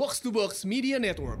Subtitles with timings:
[0.00, 1.36] Box to Box Media Network.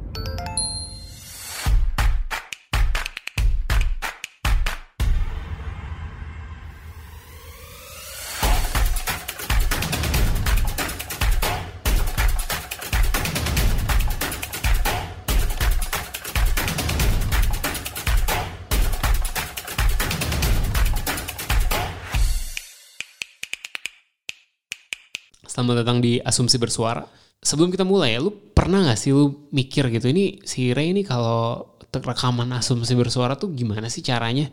[25.48, 27.29] Selamat datang di Asumsi Bersuara.
[27.40, 31.00] Sebelum kita mulai ya, lu pernah gak sih lu mikir gitu, ini si Ray ini
[31.00, 34.52] kalau rekaman Asumsi Bersuara tuh gimana sih caranya?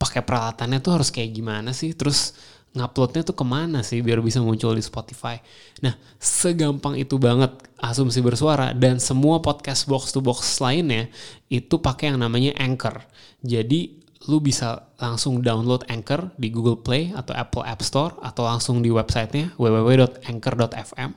[0.00, 1.92] Pakai peralatannya tuh harus kayak gimana sih?
[1.92, 2.32] Terus
[2.70, 5.42] nguploadnya tuh ke mana sih biar bisa muncul di Spotify?
[5.82, 7.50] Nah, segampang itu banget
[7.82, 11.10] Asumsi Bersuara dan semua podcast box to box lainnya
[11.50, 13.02] itu pakai yang namanya Anchor.
[13.42, 14.00] Jadi
[14.30, 18.92] lu bisa langsung download Anchor di Google Play atau Apple App Store atau langsung di
[18.92, 21.10] websitenya www.anchor.fm.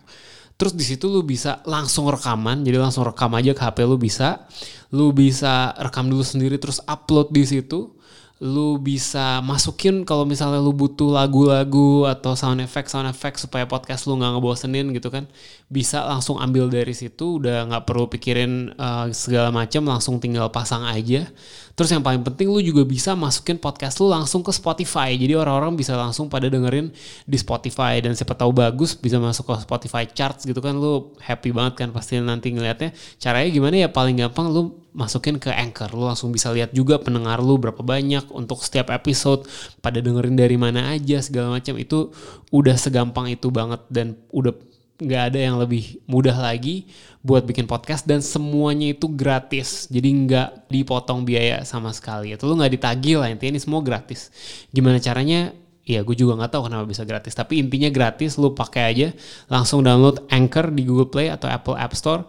[0.54, 4.46] Terus di situ lu bisa langsung rekaman, jadi langsung rekam aja ke HP lu bisa.
[4.94, 7.98] Lu bisa rekam dulu sendiri terus upload di situ.
[8.44, 14.04] Lu bisa masukin kalau misalnya lu butuh lagu-lagu atau sound effect sound effect supaya podcast
[14.06, 15.26] lu nggak ngebosenin gitu kan.
[15.74, 20.86] Bisa langsung ambil dari situ, udah nggak perlu pikirin uh, segala macam, langsung tinggal pasang
[20.86, 21.26] aja.
[21.74, 25.18] Terus yang paling penting lu juga bisa masukin podcast lu langsung ke Spotify.
[25.18, 26.94] Jadi orang-orang bisa langsung pada dengerin
[27.26, 31.50] di Spotify dan siapa tahu bagus bisa masuk ke Spotify charts gitu kan lu happy
[31.50, 32.94] banget kan pasti nanti ngelihatnya.
[33.18, 35.90] Caranya gimana ya paling gampang lu masukin ke Anchor.
[35.98, 39.50] Lu langsung bisa lihat juga pendengar lu berapa banyak untuk setiap episode
[39.82, 42.14] pada dengerin dari mana aja segala macam itu
[42.54, 44.54] udah segampang itu banget dan udah
[45.02, 46.86] nggak ada yang lebih mudah lagi
[47.26, 49.90] buat bikin podcast dan semuanya itu gratis.
[49.90, 52.36] Jadi nggak dipotong biaya sama sekali.
[52.36, 54.30] Itu lu nggak ditagih lah intinya ini semua gratis.
[54.70, 55.56] Gimana caranya?
[55.84, 57.34] Ya gue juga nggak tahu kenapa bisa gratis.
[57.34, 59.08] Tapi intinya gratis lu pakai aja.
[59.50, 62.28] Langsung download Anchor di Google Play atau Apple App Store.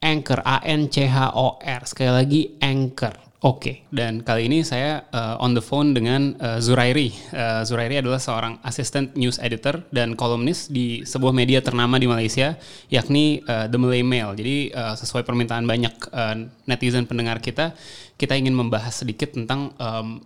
[0.00, 1.82] Anchor A N C H O R.
[1.84, 7.12] Sekali lagi Anchor Oke, dan kali ini saya uh, on the phone dengan uh, Zurairi.
[7.36, 12.56] Uh, Zurairi adalah seorang assistant news editor dan kolumnis di sebuah media ternama di Malaysia,
[12.88, 14.32] yakni uh, The Malay Mail.
[14.32, 17.76] Jadi uh, sesuai permintaan banyak uh, netizen pendengar kita,
[18.16, 20.24] kita ingin membahas sedikit tentang um,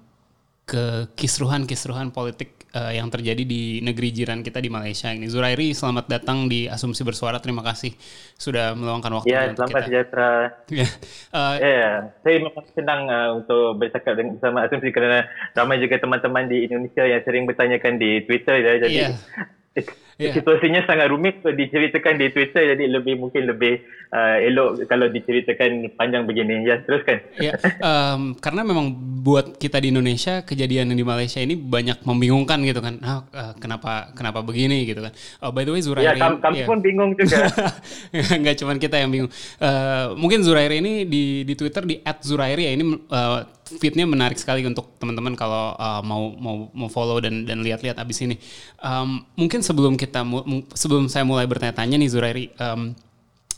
[0.71, 5.27] kekisruhan-kisruhan politik uh, yang terjadi di negeri jiran kita di Malaysia ini.
[5.27, 7.39] Zurairi, selamat datang di Asumsi Bersuara.
[7.39, 7.95] Terima kasih
[8.35, 9.87] sudah meluangkan waktu Ya, untuk selamat kita.
[9.89, 10.31] sejahtera.
[10.81, 10.87] Ya,
[11.35, 11.91] uh, Ya,
[12.23, 15.19] saya memang senang uh, untuk bercakap dengan bersama Asumsi kerana
[15.53, 18.75] ramai juga teman-teman di Indonesia yang sering bertanyakan di Twitter ya.
[18.83, 19.09] Jadi Iya.
[20.21, 20.37] Iya.
[20.37, 23.81] situasinya sangat rumit untuk diceritakan di Twitter jadi lebih mungkin lebih
[24.13, 26.67] uh, elok kalau diceritakan panjang begini.
[26.67, 27.25] Ya, teruskan.
[27.39, 28.93] Ya, em, karena memang
[29.25, 33.01] buat kita di Indonesia kejadian di Malaysia ini banyak membingungkan gitu kan.
[33.01, 35.13] Ah, eh, kenapa kenapa begini gitu kan.
[35.41, 36.19] Oh, by the way Zurairi.
[36.19, 36.67] Kam- kami ya.
[36.69, 37.49] pun bingung juga.
[38.43, 39.31] Nggak cuma kita yang bingung.
[39.61, 43.41] Eh, mungkin Zurairi ini di di Twitter di @zurairi ya ini eh,
[43.79, 48.27] feednya menarik sekali untuk teman-teman kalau eh, mau mau mau follow dan dan lihat-lihat abis
[48.27, 48.37] ini.
[48.83, 52.47] Em, mungkin sebelum kita mu- sebelum saya mulai bertanya-tanya nih Zurairi.
[52.53, 52.95] em,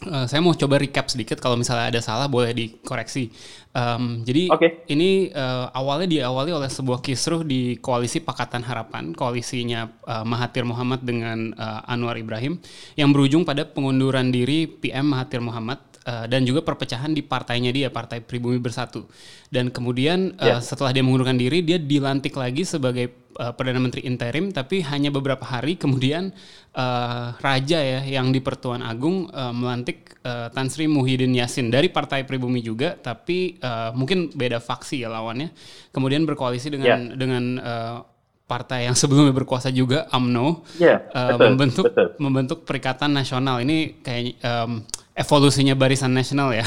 [0.02, 3.30] eh, saya mau coba recap sedikit kalau misalnya ada salah boleh dikoreksi.
[3.72, 4.84] Em, jadi Oke.
[4.88, 11.00] ini eh, awalnya diawali oleh sebuah kisruh di koalisi Pakatan Harapan, koalisinya eh, Mahathir Muhammad
[11.00, 12.60] dengan eh, Anwar Ibrahim,
[12.94, 17.88] yang berujung pada pengunduran diri PM Mahathir Muhammad eh, dan juga perpecahan di partainya dia,
[17.88, 19.06] Partai Pribumi Bersatu.
[19.48, 20.56] Dan kemudian eh, Ya.
[20.58, 25.42] setelah dia mengundurkan diri, dia dilantik lagi sebagai eh, perdana menteri interim, tapi hanya beberapa
[25.44, 26.32] hari kemudian
[26.72, 31.88] eh, raja ya yang di Pertuan Agung eh, melantik eh, Tan Sri Muhyiddin Yassin dari
[31.88, 35.52] Partai Pribumi juga, tapi eh, mungkin beda faksi ya lawannya.
[35.90, 36.96] Kemudian berkoalisi dengan Ya.
[37.12, 37.98] dengan eh,
[38.42, 42.08] partai yang sebelumnya berkuasa juga AMNO Ya, eh, betul, membentuk betul.
[42.20, 44.84] membentuk Perikatan Nasional ini kayak em,
[45.22, 46.66] evolusinya Barisan Nasional ya.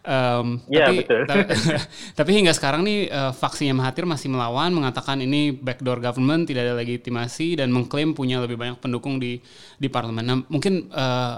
[0.00, 1.20] Em, Ya, tapi, betul.
[1.28, 1.44] ta-
[2.18, 6.74] tapi hingga sekarang nih eh, faksinya Mahathir masih melawan, mengatakan ini backdoor government, tidak ada
[6.80, 9.38] legitimasi dan mengklaim punya lebih banyak pendukung di
[9.76, 10.24] di parlemen.
[10.24, 11.36] Nah, mungkin eh,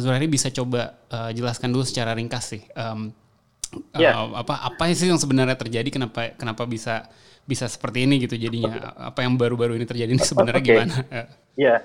[0.00, 2.62] Zurairi bisa coba eh, jelaskan dulu secara ringkas sih.
[2.72, 3.12] Em,
[3.98, 4.14] Ya.
[4.14, 5.88] eh, apa apa sih yang sebenarnya terjadi?
[5.90, 7.10] Kenapa kenapa bisa
[7.44, 8.94] bisa seperti ini gitu jadinya?
[9.12, 10.68] Apa yang baru-baru ini terjadi ini sebenarnya Oke.
[10.72, 10.94] gimana?
[11.58, 11.82] Ya,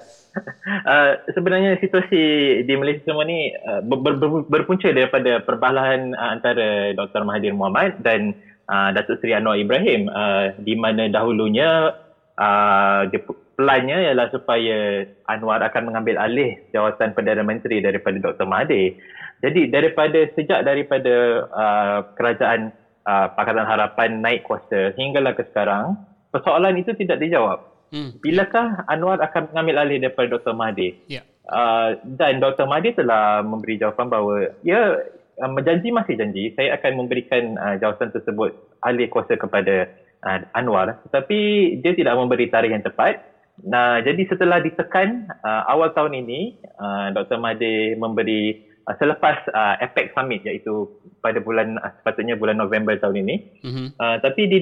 [0.91, 2.21] uh, sebenarnya situasi
[2.63, 7.23] di Malaysia semua ni uh, ber, ber, berpunca daripada perbalahan uh, antara Dr.
[7.27, 8.35] Mahathir Mohamad dan
[8.69, 11.93] uh, Datuk Seri Anwar Ibrahim uh, di mana dahulunya
[12.39, 13.19] uh, dia,
[13.59, 18.47] plannya ialah supaya Anwar akan mengambil alih jawatan Perdana Menteri daripada Dr.
[18.47, 18.95] Mahathir.
[19.39, 22.71] Jadi daripada sejak daripada uh, kerajaan
[23.07, 25.95] uh, Pakatan Harapan naik kuasa hinggalah ke sekarang,
[26.31, 27.68] persoalan itu tidak dijawab.
[27.93, 30.53] Hmm, Bilakah Anwar akan mengambil alih daripada Dr.
[30.53, 30.97] Mahathir?
[31.09, 31.21] ya.
[31.49, 32.69] Uh, dan Dr.
[32.69, 35.01] Mahathir telah memberi jawapan bahawa ya
[35.41, 38.53] uh, menjanji masih janji saya akan memberikan uh, jawatan tersebut
[38.85, 39.89] alih kuasa kepada
[40.21, 41.39] uh, Anwar tetapi
[41.81, 43.25] dia tidak memberi tarikh yang tepat.
[43.59, 47.41] Nah, jadi setelah ditekan uh, awal tahun ini uh, Dr.
[47.41, 50.87] Mahathir memberi uh, selepas uh, APEC Summit iaitu
[51.19, 53.35] pada bulan uh, sepatutnya bulan November tahun ini.
[53.65, 53.87] Mm-hmm.
[53.99, 54.57] Uh, tapi di,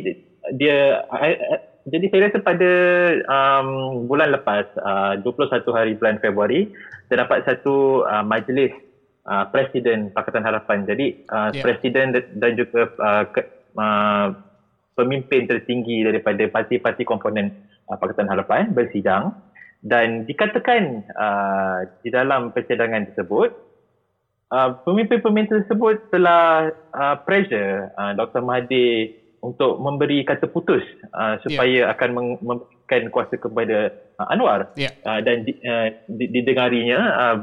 [0.58, 1.04] dia
[1.88, 2.72] jadi saya rasa pada
[3.32, 3.68] um,
[4.12, 6.68] bulan lepas uh, 21 hari bulan Februari
[7.08, 8.76] terdapat satu uh, majlis
[9.24, 10.84] uh, Presiden Pakatan Harapan.
[10.84, 11.64] Jadi uh, yeah.
[11.64, 13.42] Presiden dan juga uh, ke,
[13.80, 14.36] uh,
[15.00, 17.56] pemimpin tertinggi daripada parti-parti komponen
[17.88, 19.32] uh, Pakatan Harapan bersidang
[19.80, 23.56] dan dikatakan uh, di dalam persidangan tersebut
[24.52, 28.44] uh, pemimpin-pemimpin tersebut telah uh, pressure uh, Dr.
[28.44, 30.84] Mahathir untuk memberi kata putus
[31.16, 31.92] uh, supaya yeah.
[31.96, 34.92] akan memberikan kuasa kepada uh, Anwar yeah.
[35.08, 37.38] uh, dan di, uh, didengarinya uh,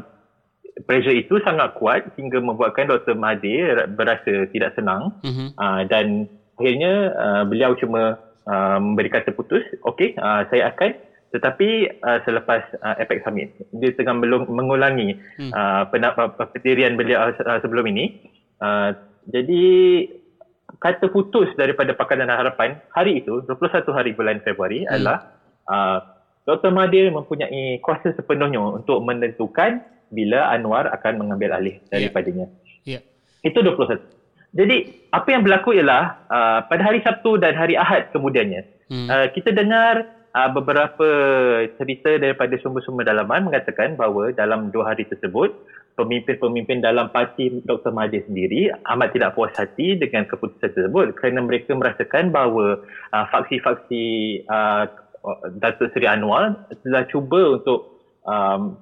[0.85, 3.17] pressure itu sangat kuat hingga membuatkan Dr.
[3.17, 5.49] Mahathir berasa tidak senang mm-hmm.
[5.57, 6.29] uh, dan
[6.61, 10.93] akhirnya uh, beliau cuma uh, memberi kata putus okey uh, saya akan
[11.35, 15.51] tetapi uh, selepas uh, APEC Summit dia tengah belum mengulangi hmm.
[15.51, 15.83] uh,
[16.55, 18.23] pendirian beliau uh, sebelum ini
[18.63, 18.95] uh,
[19.27, 19.65] jadi
[20.79, 24.91] kata putus daripada Pakatan Harapan hari itu 21 hari bulan Februari hmm.
[24.91, 25.19] adalah
[25.69, 25.99] uh,
[26.45, 26.71] Dr.
[26.73, 29.81] Mahathir mempunyai kuasa sepenuhnya untuk menentukan
[30.13, 31.99] bila Anwar akan mengambil alih ya.
[31.99, 32.47] daripadanya.
[32.85, 33.01] Yeah.
[33.01, 33.49] Yeah.
[33.49, 33.99] Itu 21.
[34.55, 34.77] Jadi
[35.11, 39.09] apa yang berlaku ialah uh, pada hari Sabtu dan hari Ahad kemudiannya hmm.
[39.11, 41.09] uh, kita dengar uh, beberapa
[41.75, 45.51] cerita daripada sumber-sumber dalaman mengatakan bahawa dalam dua hari tersebut
[45.95, 47.95] pemimpin-pemimpin dalam parti Dr.
[47.95, 52.83] Mahathir sendiri amat tidak puas hati dengan keputusan tersebut kerana mereka merasakan bahawa
[53.15, 54.05] uh, faksi-faksi
[54.51, 54.85] uh,
[55.57, 58.77] Datuk Seri Anwar telah cuba untuk um,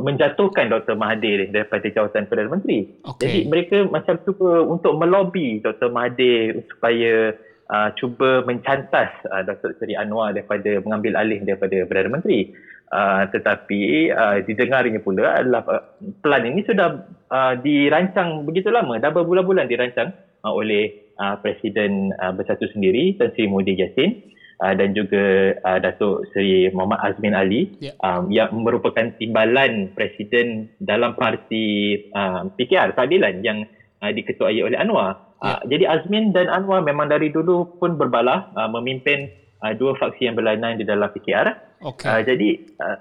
[0.00, 0.94] menjatuhkan Dr.
[0.94, 2.94] Mahathir daripada jawatan Perdana Menteri.
[3.02, 3.18] Okay.
[3.18, 5.90] Jadi mereka macam cuba untuk melobi Dr.
[5.90, 7.34] Mahathir supaya
[7.66, 9.74] uh, cuba mencantas uh, Dr.
[9.82, 12.54] Seri Anwar daripada mengambil alih daripada Perdana Menteri.
[12.94, 15.82] Uh, tetapi uh, didengarnya pula adalah uh,
[16.22, 20.14] plan ini sudah uh, dirancang begitu lama dah berbulan-bulan dirancang
[20.46, 24.22] uh, oleh uh, Presiden uh, Bersatu sendiri Tan Sri Modi Yassin
[24.62, 27.96] uh, dan juga uh, Datuk Seri Muhammad Azmin Ali yeah.
[28.04, 33.66] um, yang merupakan timbalan Presiden dalam parti uh, PKR Keadilan yang
[34.04, 35.34] uh, diketuai oleh Anwar.
[35.42, 35.58] Uh, yeah.
[35.74, 39.32] Jadi Azmin dan Anwar memang dari dulu pun berbalah uh, memimpin
[39.64, 41.73] uh, dua faksi yang berlainan di dalam PKR.
[41.84, 42.08] Okay.
[42.08, 42.48] Uh, jadi
[42.80, 42.96] uh,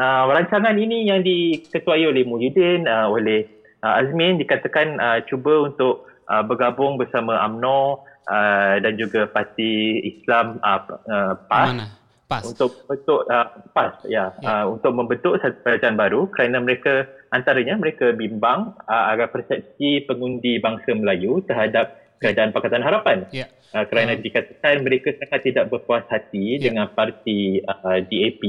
[0.00, 3.44] uh, rancangan ini yang diketuai oleh Muhyiddin, uh, oleh
[3.84, 10.56] uh, Azmin dikatakan uh, cuba untuk uh, bergabung bersama AMNO uh, dan juga Parti Islam
[10.64, 11.68] uh, uh, PAS.
[11.68, 11.86] Mana?
[12.32, 12.42] PAS.
[12.48, 14.64] Untuk bentuk uh, PAS ya, ya.
[14.64, 20.56] Uh, untuk membentuk satu kerajaan baru kerana mereka antaranya mereka bimbang uh, agar persepsi pengundi
[20.56, 23.26] bangsa Melayu terhadap kerajaan Pakatan Harapan.
[23.34, 23.50] Yeah.
[23.74, 24.22] Uh, kerana uh.
[24.22, 26.70] dikatakan mereka sangat tidak berpuas hati yeah.
[26.70, 28.42] dengan parti uh, DAP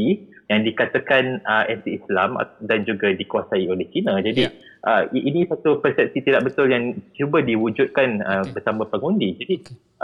[0.51, 4.21] yang dikatakan uh, anti-Islam dan juga dikuasai oleh China.
[4.21, 4.53] Jadi yeah.
[4.85, 8.53] uh, ini satu persepsi tidak betul yang cuba diwujudkan uh, okay.
[8.53, 9.33] bersama pengundi.
[9.41, 9.55] Jadi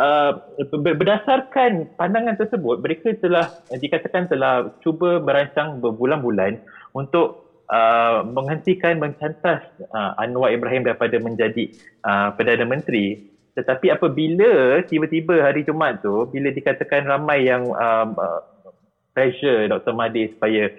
[0.01, 0.33] uh,
[0.73, 6.57] berdasarkan pandangan tersebut, mereka telah dikatakan telah cuba merancang berbulan-bulan
[6.97, 9.61] untuk Uh, menghentikan mencantas
[9.93, 11.69] uh, Anwar Ibrahim daripada menjadi
[12.01, 13.29] uh, Perdana Menteri
[13.59, 18.41] tetapi apabila tiba-tiba hari Jumaat tu, bila dikatakan ramai yang um, uh,
[19.11, 19.91] pressure Dr.
[19.91, 20.71] Mahdi supaya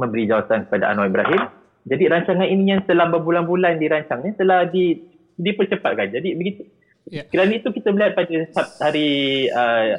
[0.00, 1.42] memberi jawatan kepada Anwar Ibrahim,
[1.84, 5.02] jadi rancangan ini yang telah berbulan-bulan dirancang ni telah di,
[5.34, 6.14] dipercepatkan.
[6.14, 6.62] Jadi begitu.
[7.10, 7.26] Yeah.
[7.26, 8.38] Kerana itu kita melihat pada
[8.78, 9.10] hari
[9.50, 9.98] uh,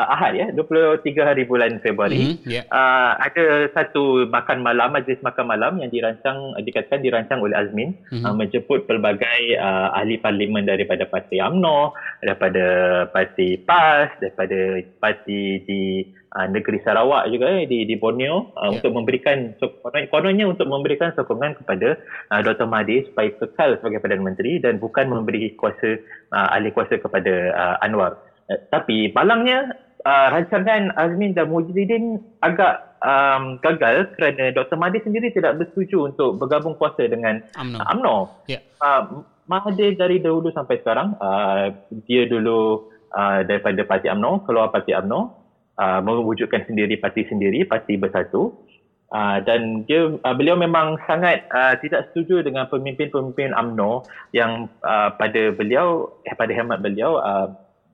[0.00, 2.64] uh, Ahad ya 23 hari bulan Februari mm-hmm, yeah.
[2.72, 8.24] uh, ada satu makan malam majlis makan malam yang dirancang dikatakan dirancang oleh Azmin mm-hmm.
[8.24, 11.92] uh, menjemput pelbagai uh, ahli parlimen daripada parti AMNO
[12.24, 12.64] daripada
[13.12, 15.82] parti PAS daripada parti di
[16.36, 18.78] uh, negeri Sarawak juga eh, di di Borneo uh, yeah.
[18.78, 21.98] untuk memberikan sokongan kononnya untuk memberikan sokongan kepada
[22.30, 25.98] uh, Dr Mahdi supaya kekal sebagai Perdana Menteri dan bukan memberi kuasa
[26.32, 28.18] uh, ahli kuasa kepada uh, Anwar
[28.50, 34.76] uh, tapi balangnya uh, rancangan Azmin dan Mujidin agak um, gagal kerana Dr.
[34.76, 37.78] Mahathir sendiri tidak bersetuju untuk bergabung kuasa dengan UMNO.
[37.80, 38.16] UMNO.
[38.48, 38.62] Yeah.
[38.80, 41.74] Uh, Mahathir dari dahulu sampai sekarang, uh,
[42.06, 45.20] dia dulu uh, daripada parti UMNO, keluar parti UMNO,
[45.74, 48.54] uh, mewujudkan sendiri parti sendiri, parti bersatu.
[49.10, 55.10] Uh, dan dia uh, beliau memang sangat uh, tidak setuju dengan pemimpin-pemimpin UMNO yang uh,
[55.18, 57.50] pada beliau eh, pada hemat beliau uh,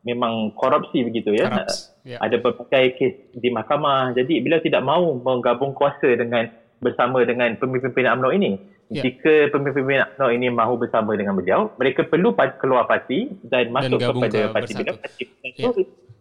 [0.06, 1.66] memang korupsi begitu ya.
[2.06, 2.22] Yeah.
[2.22, 4.14] Ada berbagai kes di mahkamah.
[4.14, 6.46] Jadi beliau tidak mahu menggabung kuasa dengan
[6.78, 8.50] bersama dengan pemimpin-pemimpin UMNO ini.
[8.86, 9.02] Yeah.
[9.02, 14.14] Jika pemimpin-pemimpin UMNO ini mahu bersama dengan beliau, mereka perlu keluar parti dan masuk dan
[14.14, 14.94] kepada ke parti beliau.
[14.94, 15.22] Parti
[15.58, 15.74] yeah.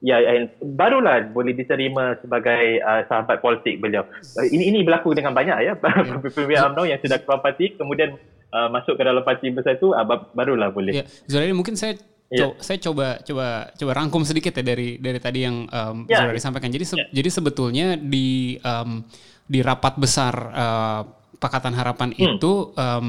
[0.03, 4.05] Ya, ya, barulah boleh diterima sebagai uh, sahabat politik beliau.
[4.37, 5.73] Uh, ini ini berlaku dengan banyak ya.
[5.85, 6.21] Yeah.
[6.33, 8.17] pemimpin UMNO yang sudah keluar parti kemudian
[8.49, 10.93] uh, masuk ke dalam parti besar itu uh, barulah boleh.
[10.93, 11.97] Ya, Zuraidi mungkin saya
[12.31, 12.49] yeah.
[12.51, 16.25] co- saya coba coba coba rangkum sedikit ya dari dari tadi yang um, yeah.
[16.25, 16.69] Zuraidi sampaikan.
[16.73, 17.09] Jadi se- yeah.
[17.13, 19.05] jadi sebetulnya di um,
[19.45, 21.01] di rapat besar uh,
[21.37, 22.25] Pakatan Harapan hmm.
[22.39, 23.07] itu um,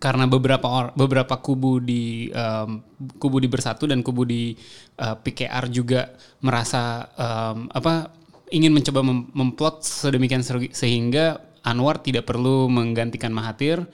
[0.00, 2.80] karena beberapa or, beberapa kubu di um,
[3.20, 4.56] kubu di Bersatu dan kubu di
[5.02, 8.08] uh, PKR juga merasa um, apa
[8.52, 13.86] ingin mencoba mem memplot sedemikian sehingga Anwar tidak perlu menggantikan Mahathir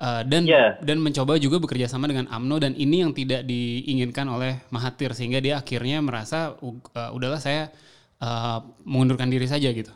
[0.00, 0.78] uh, dan yeah.
[0.82, 5.38] dan mencoba juga bekerja sama dengan AMNO dan ini yang tidak diinginkan oleh Mahathir sehingga
[5.38, 7.70] dia akhirnya merasa uh, udahlah saya
[8.22, 9.92] uh, mengundurkan diri saja gitu.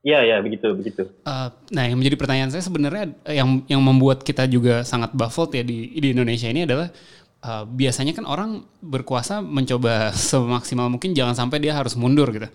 [0.00, 1.12] Ya, ya, begitu, begitu.
[1.28, 5.60] Uh, nah, yang menjadi pertanyaan saya sebenarnya yang yang membuat kita juga sangat baffled ya
[5.60, 6.88] di di Indonesia ini adalah
[7.44, 12.48] uh, biasanya kan orang berkuasa mencoba semaksimal mungkin jangan sampai dia harus mundur gitu.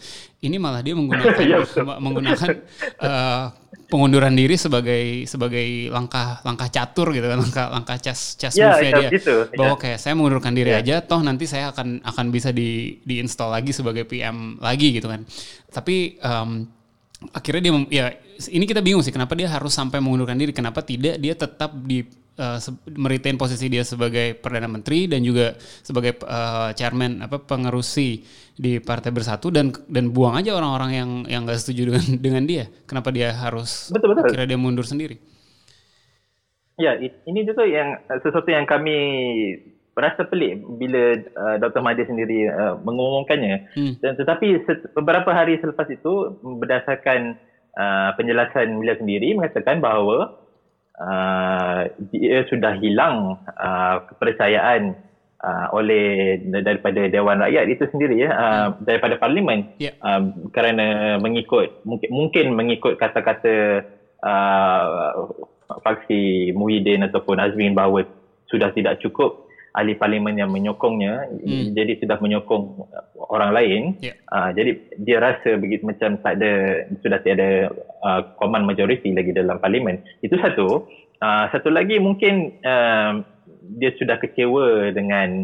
[0.46, 1.58] Ini malah dia menggunakan ya,
[1.98, 2.50] menggunakan
[3.02, 3.46] uh,
[3.86, 8.98] pengunduran diri sebagai sebagai langkah langkah catur gitu kan langkah langkah cas cas ya, ya,
[8.98, 9.46] dia gitu.
[9.54, 10.82] bahwa kayak saya mengundurkan diri ya.
[10.82, 15.22] aja toh nanti saya akan akan bisa di diinstal lagi sebagai PM lagi gitu kan.
[15.70, 16.66] Tapi um,
[17.32, 18.06] akhirnya dia ya
[18.52, 22.25] ini kita bingung sih kenapa dia harus sampai mengundurkan diri kenapa tidak dia tetap di
[22.40, 22.60] uh,
[22.96, 28.24] meretain posisi dia sebagai perdana menteri dan juga sebagai uh, chairman apa pengerusi
[28.56, 32.64] di partai bersatu dan dan buang aja orang-orang yang yang nggak setuju dengan dengan dia
[32.88, 34.32] kenapa dia harus betul, betul.
[34.32, 35.20] akhirnya dia mundur sendiri
[36.80, 38.98] ya ini juga yang sesuatu yang kami
[39.96, 41.80] rasa pelik bila uh, Dr.
[41.80, 43.72] Mahdi sendiri uh, mengumumkannya.
[43.74, 43.94] Hmm.
[44.04, 47.40] Dan tetapi beberapa hari selepas itu berdasarkan
[47.80, 50.36] uh, penjelasan beliau sendiri mengatakan bahawa
[51.00, 54.96] uh, dia sudah hilang uh, kepercayaan
[55.44, 58.32] uh, oleh daripada Dewan Rakyat itu sendiri ya.
[58.34, 59.76] Uh, daripada parlimen.
[59.78, 59.96] Yeah.
[60.02, 63.86] uh, kerana mengikut mungkin mungkin mengikut kata-kata
[64.24, 65.30] uh,
[65.82, 68.06] faksi Muhyiddin ataupun Azmin bahawa
[68.50, 69.45] sudah tidak cukup
[69.76, 71.76] ahli parlimen yang menyokongnya hmm.
[71.76, 72.88] jadi sudah menyokong
[73.28, 74.16] orang lain yeah.
[74.32, 77.70] uh, jadi dia rasa begitu macam tak ada sudah tiada
[78.02, 80.88] uh, command majority lagi dalam parlimen itu satu
[81.20, 83.20] uh, satu lagi mungkin uh,
[83.76, 85.44] dia sudah kecewa dengan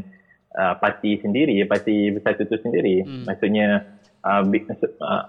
[0.56, 3.28] uh, parti sendiri parti bersatu itu sendiri hmm.
[3.28, 3.84] maksudnya
[4.24, 5.24] uh, uh,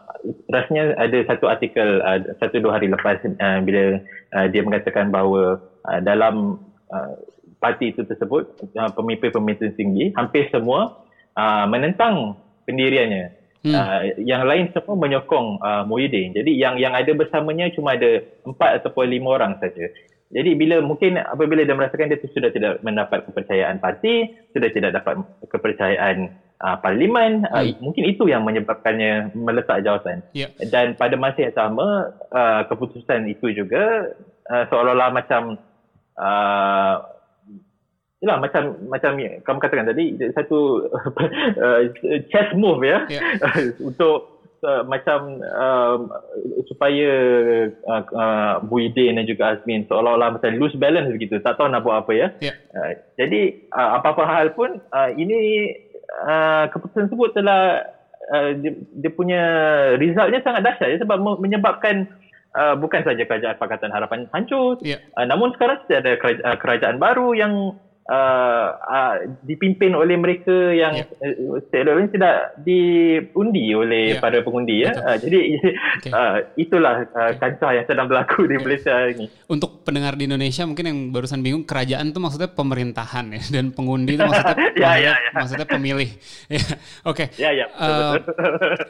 [0.52, 3.98] rasanya ada satu artikel uh, satu dua hari lepas uh, bila
[4.38, 5.58] uh, dia mengatakan bahawa
[5.90, 7.31] uh, dalam uh,
[7.62, 11.06] parti itu tersebut uh, pemimpin-pemimpin tinggi hampir semua
[11.38, 12.34] uh, menentang
[12.66, 13.30] pendiriannya
[13.62, 13.74] hmm.
[13.74, 18.82] uh, yang lain semua menyokong uh, Muhyiddin jadi yang yang ada bersamanya cuma ada empat
[18.82, 19.86] ataupun lima orang saja
[20.32, 25.22] jadi bila mungkin apabila dia merasakan dia sudah tidak mendapat kepercayaan parti sudah tidak dapat
[25.46, 27.54] kepercayaan uh, parlimen hmm.
[27.54, 30.50] uh, mungkin itu yang menyebabkannya meletak jawatan yeah.
[30.70, 34.14] dan pada masa yang sama uh, keputusan itu juga
[34.48, 35.58] uh, seolah-olah macam
[36.16, 36.94] uh,
[38.22, 40.86] Yalah macam macam kamu katakan tadi satu
[41.66, 41.82] uh,
[42.30, 43.22] chess move ya yeah.
[43.88, 45.98] untuk uh, macam uh,
[46.70, 47.10] supaya
[47.90, 52.06] uh, uh, Buidin dan juga Azmin seolah-olah macam lose balance begitu tak tahu nak buat
[52.06, 52.28] apa ya.
[52.38, 52.56] Yeah.
[52.72, 55.74] Uh, jadi uh, apa-apa hal pun uh, ini
[56.22, 57.82] uh, keputusan tersebut telah
[58.30, 59.42] uh, dia, dia punya
[59.98, 62.08] resultnya sangat dahsyat ya, sebab menyebabkan
[62.52, 65.00] Uh, bukan saja kerajaan Pakatan Harapan hancur, yeah.
[65.16, 69.14] uh, namun sekarang ada kerajaan, kerajaan baru yang uh, uh,
[69.46, 71.58] dipimpin oleh mereka yang yeah.
[71.62, 74.22] uh, tidak diundi oleh yeah.
[74.22, 74.90] para pengundi ya.
[74.96, 75.38] Uh, jadi
[75.98, 76.10] okay.
[76.10, 78.64] uh, itulah uh, kancah yang sedang berlaku di yeah.
[78.64, 79.26] Malaysia ini.
[79.46, 84.18] Untuk pendengar di Indonesia mungkin yang barusan bingung kerajaan itu maksudnya pemerintahan ya dan pengundi
[84.18, 85.32] itu maksudnya yeah, yeah, yeah.
[85.36, 86.10] maksudnya pemilih.
[86.52, 86.60] Ya,
[87.08, 87.24] oke.
[87.40, 87.66] Ya ya.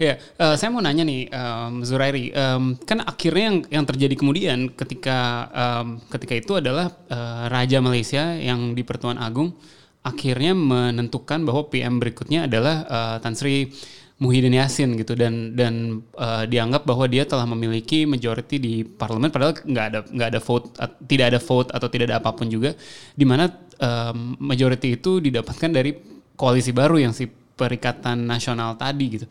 [0.02, 0.14] Ya,
[0.58, 6.02] saya mau nanya nih um, Zurairi, um, kan akhirnya yang yang terjadi kemudian ketika um,
[6.10, 9.58] ketika itu adalah uh, raja Malaysia yang dipertemukan Persatuan Agung
[10.06, 13.66] akhirnya menentukan bahwa PM berikutnya adalah uh, Tan Sri
[14.22, 19.58] Muhyiddin Yassin gitu dan dan uh, dianggap bahwa dia telah memiliki majority di parlemen padahal
[19.58, 20.66] nggak ada nggak ada vote
[21.10, 22.78] tidak ada vote atau tidak ada apa pun juga
[23.18, 23.50] di mana
[23.82, 25.98] um, majority itu didapatkan dari
[26.38, 29.26] koalisi baru yang si Perikatan Nasional tadi gitu.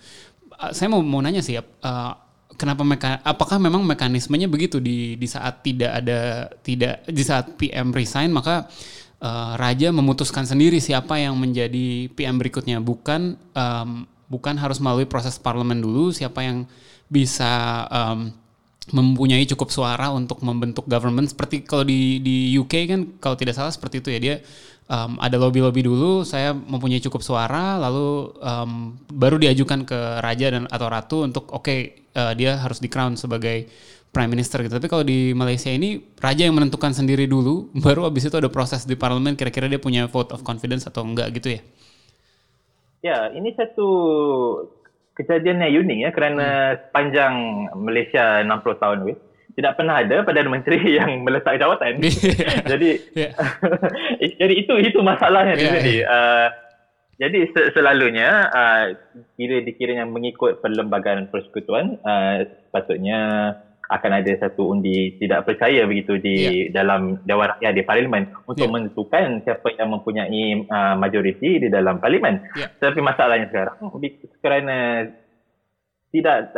[0.60, 2.12] Uh, saya mau mau nanya sih uh,
[2.60, 6.20] kenapa meka apakah memang mekanismenya begitu di di saat tidak ada
[6.63, 8.68] tidak di saat PM resign maka
[9.22, 12.82] uh, raja memutuskan sendiri siapa yang menjadi PM berikutnya.
[12.82, 16.66] Bukan um, bukan harus melalui proses parlemen dulu siapa yang
[17.08, 18.34] bisa um,
[18.92, 21.30] mempunyai cukup suara untuk membentuk government.
[21.30, 24.36] Seperti kalau di di UK kan kalau tidak salah seperti itu ya dia
[24.92, 30.68] um, ada lobby-lobby dulu saya mempunyai cukup suara lalu um, baru diajukan ke raja dan
[30.68, 31.80] atau ratu untuk oke okay,
[32.18, 33.72] uh, dia harus di crown sebagai
[34.12, 38.27] prime minister gitu tapi kalau di Malaysia ini raja yang menentukan sendiri dulu baru abis
[38.27, 41.62] itu ada proses di parlemen kira-kira dia punya vote of confidence atau enggak gitu ya
[43.01, 43.89] ya ini satu
[45.18, 46.77] kejadian yang unik ya kerana hmm.
[46.88, 47.34] sepanjang
[47.75, 49.18] Malaysia 60 tahun weh
[49.51, 52.00] tidak pernah ada Perdana Menteri yang meletak jawatan.
[52.72, 53.32] jadi yeah.
[54.39, 56.08] jadi itu itu masalahnya yeah, jadi yeah.
[56.08, 56.48] Uh,
[57.22, 57.39] jadi
[57.77, 58.86] selalunya uh,
[59.38, 63.20] kira dikiranya mengikut perlembagaan persekutuan uh, sepatutnya
[63.91, 66.71] akan ada satu undi tidak percaya begitu di yeah.
[66.71, 68.74] dalam Dewan Rakyat di Parlimen untuk yeah.
[68.74, 72.39] menentukan siapa yang mempunyai uh, majoriti di dalam Parlimen.
[72.55, 72.71] Yeah.
[72.79, 73.91] Tapi masalahnya sekarang
[74.39, 74.77] kerana
[76.15, 76.55] tidak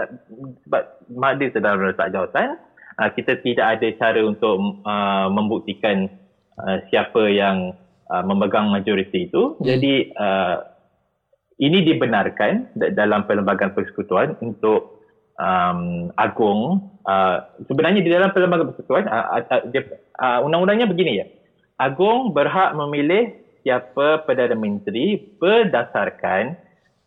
[0.66, 2.62] sebab Mahathir sedang meletak jawatan,
[3.02, 6.06] uh, kita tidak ada cara untuk uh, membuktikan
[6.62, 7.74] uh, siapa yang
[8.14, 9.58] uh, memegang majoriti itu.
[9.58, 9.66] Hmm.
[9.66, 10.70] Jadi uh,
[11.58, 14.93] ini dibenarkan dalam perlembagaan persekutuan untuk
[15.40, 19.62] um, agung uh, sebenarnya di dalam perlembagaan persekutuan uh, uh,
[20.20, 21.26] uh, undang-undangnya begini ya
[21.82, 26.60] agung berhak memilih siapa perdana menteri berdasarkan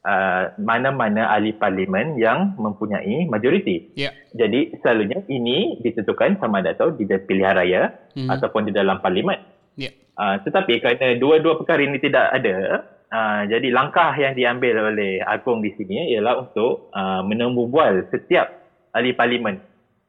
[0.06, 3.92] uh, mana-mana ahli parlimen yang mempunyai majoriti.
[3.98, 4.16] Yeah.
[4.32, 7.82] Jadi selalunya ini ditentukan sama ada tahu di pilihan raya
[8.16, 8.30] mm.
[8.30, 9.42] ataupun di dalam parlimen.
[9.76, 9.92] Yeah.
[10.16, 15.62] Uh, tetapi kerana dua-dua perkara ini tidak ada, Uh, jadi langkah yang diambil oleh Agong
[15.62, 18.50] di sini ialah untuk uh, menemu bual setiap
[18.90, 19.62] ahli parlimen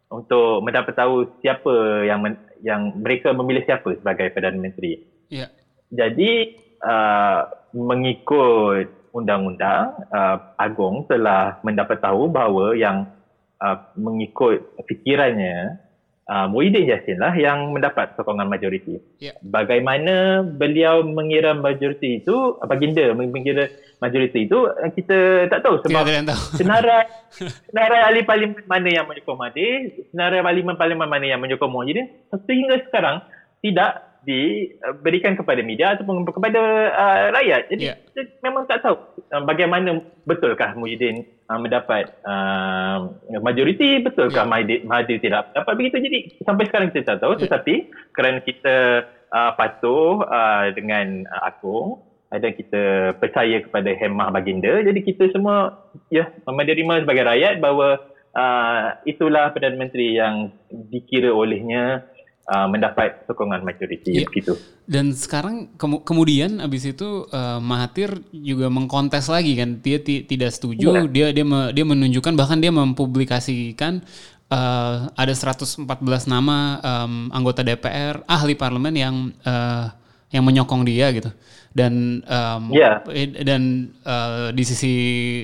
[0.09, 4.97] untuk mendapat tahu siapa yang men- yang mereka memilih siapa sebagai Perdana Menteri.
[5.29, 5.53] Yeah.
[5.93, 13.13] Jadi uh, mengikut undang-undang uh, Agong telah mendapat tahu bahawa yang
[13.61, 15.85] uh, mengikut fikirannya
[16.27, 18.99] uh, Muhyiddin Yassin lah yang mendapat sokongan majoriti.
[19.17, 19.39] Yeah.
[19.41, 26.23] Bagaimana beliau mengira majoriti itu, baginda mengira majoriti itu, eh, kita tak tahu sebab yeah,
[26.27, 26.41] tahu.
[26.59, 27.03] senarai,
[27.71, 32.07] senarai ahli parlimen mana yang menyokong Mahathir, senarai parlimen-parlimen mana yang menyokong Muhyiddin,
[32.45, 33.25] sehingga sekarang
[33.63, 36.61] tidak diberikan kepada media ataupun kepada
[36.91, 37.71] uh, rakyat.
[37.71, 37.95] Jadi yeah.
[38.11, 38.99] kita memang tak tahu
[39.31, 43.07] uh, bagaimana betulkah Muhyiddin uh, mendapat uh,
[43.39, 44.83] majoriti, betulkah yeah.
[44.83, 46.03] Mahathir, tidak dapat begitu.
[46.03, 47.43] Jadi sampai sekarang kita tak tahu yeah.
[47.47, 47.75] tetapi
[48.11, 48.75] kerana kita
[49.31, 55.87] uh, patuh uh, dengan uh, Akung dan kita percaya kepada hemah baginda jadi kita semua
[56.11, 58.03] ya menerima sebagai rakyat bahawa
[58.35, 60.51] uh, itulah Perdana Menteri yang
[60.91, 62.03] dikira olehnya
[62.47, 64.23] Uh, mendapat sokongan majoriti yeah.
[64.23, 64.55] begitu.
[64.87, 70.95] Dan sekarang ke kemudian abis itu uh, Mahathir juga mengkontes lagi kan dia tidak setuju
[70.95, 71.11] yeah.
[71.11, 73.99] dia dia me dia menunjukkan bahkan dia mempublikasikan
[74.47, 75.91] uh, ada 114
[76.31, 79.91] nama um, anggota DPR ahli parlemen yang uh,
[80.31, 81.27] yang menyokong dia gitu
[81.75, 83.03] dan um, yeah.
[83.43, 84.95] dan uh, di sisi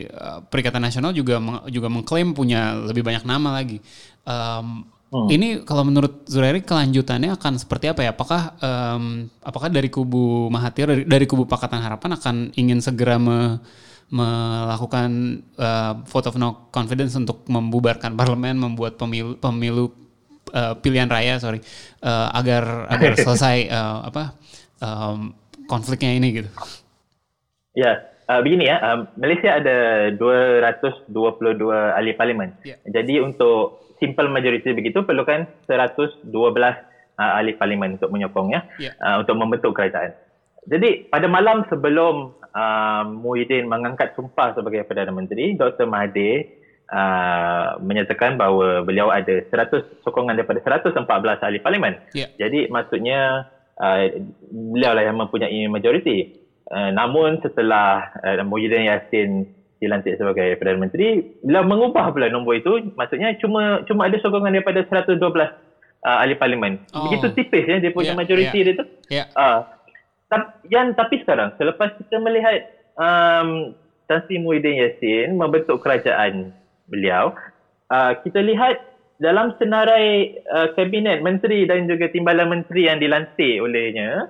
[0.08, 3.78] uh, Perikatan Nasional juga meng juga mengklaim punya lebih banyak nama lagi.
[4.26, 5.30] Um, Hmm.
[5.30, 8.18] Ini kalau menurut Zurairi kelanjutannya akan seperti apa ya?
[8.18, 13.62] Apakah um, apakah dari kubu Mahathir dari, dari kubu Pakatan Harapan akan ingin segera me,
[14.10, 19.94] melakukan uh, vote of no confidence untuk membubarkan parlemen, membuat pemilu pemilu
[20.50, 21.62] uh, pilihan raya sorry
[22.02, 24.34] uh, agar agar selesai uh, apa
[24.82, 25.30] um,
[25.70, 26.50] konfliknya ini gitu?
[27.78, 28.02] Ya,
[28.34, 31.14] uh, begini ya, uh, Malaysia ada 222
[31.70, 32.50] ahli parlimen.
[32.66, 32.82] Yeah.
[32.90, 38.92] Jadi untuk simple majority begitu perlukan 112 uh, ahli parlimen untuk menyokongnya yeah.
[39.00, 40.12] uh, untuk membentuk kerajaan.
[40.68, 45.88] Jadi pada malam sebelum uh, Muhyiddin mengangkat sumpah sebagai Perdana Menteri, Dr.
[45.88, 46.48] Mahathir
[46.92, 51.04] uh, menyatakan bahawa beliau ada 100 sokongan daripada 114
[51.44, 52.00] ahli parlimen.
[52.16, 52.32] Yeah.
[52.40, 54.04] Jadi maksudnya uh,
[54.52, 56.44] beliau lah yang mempunyai majoriti.
[56.72, 59.52] Uh, namun setelah uh, Muhyiddin Yassin
[59.84, 64.88] dilantik sebagai Perdana Menteri, bila mengubah pula nombor itu, maksudnya cuma cuma ada sokongan daripada
[64.88, 66.80] 112 uh, ahli parlimen.
[66.96, 67.12] Oh.
[67.12, 68.66] Begitu tipis ya dia punya yeah, majoriti yeah.
[68.66, 68.86] dia tu.
[69.12, 69.28] Yeah.
[69.36, 69.60] Uh,
[70.72, 72.66] yang tapi sekarang selepas kita melihat
[72.98, 73.78] um,
[74.10, 76.52] Tan Sri Muhyiddin Yassin membentuk kerajaan
[76.90, 77.36] beliau,
[77.94, 78.82] uh, kita lihat
[79.22, 84.28] dalam senarai uh, kabinet menteri dan juga timbalan menteri yang dilantik olehnya,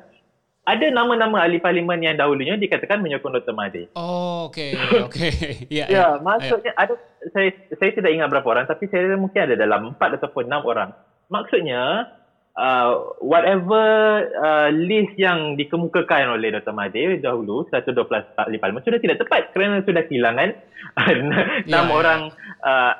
[0.64, 3.52] ada nama-nama ahli parlimen yang dahulunya dikatakan menyokong Dr.
[3.52, 3.92] Mahathir.
[4.00, 4.72] Oh, okey.
[5.08, 5.32] Okey.
[5.78, 6.88] ya, ya, ya, maksudnya ya.
[6.88, 6.94] ada
[7.36, 10.90] saya saya tidak ingat berapa orang tapi saya mungkin ada dalam 4 ataupun 6 orang.
[11.28, 12.08] Maksudnya
[12.56, 16.72] uh, whatever uh, list yang dikemukakan oleh Dr.
[16.72, 18.00] Mahathir dahulu 112
[18.40, 20.50] ahli parlimen sudah tidak tepat kerana sudah kehilangan
[21.68, 22.32] 6 ya, ya, orang
[22.64, 22.94] uh,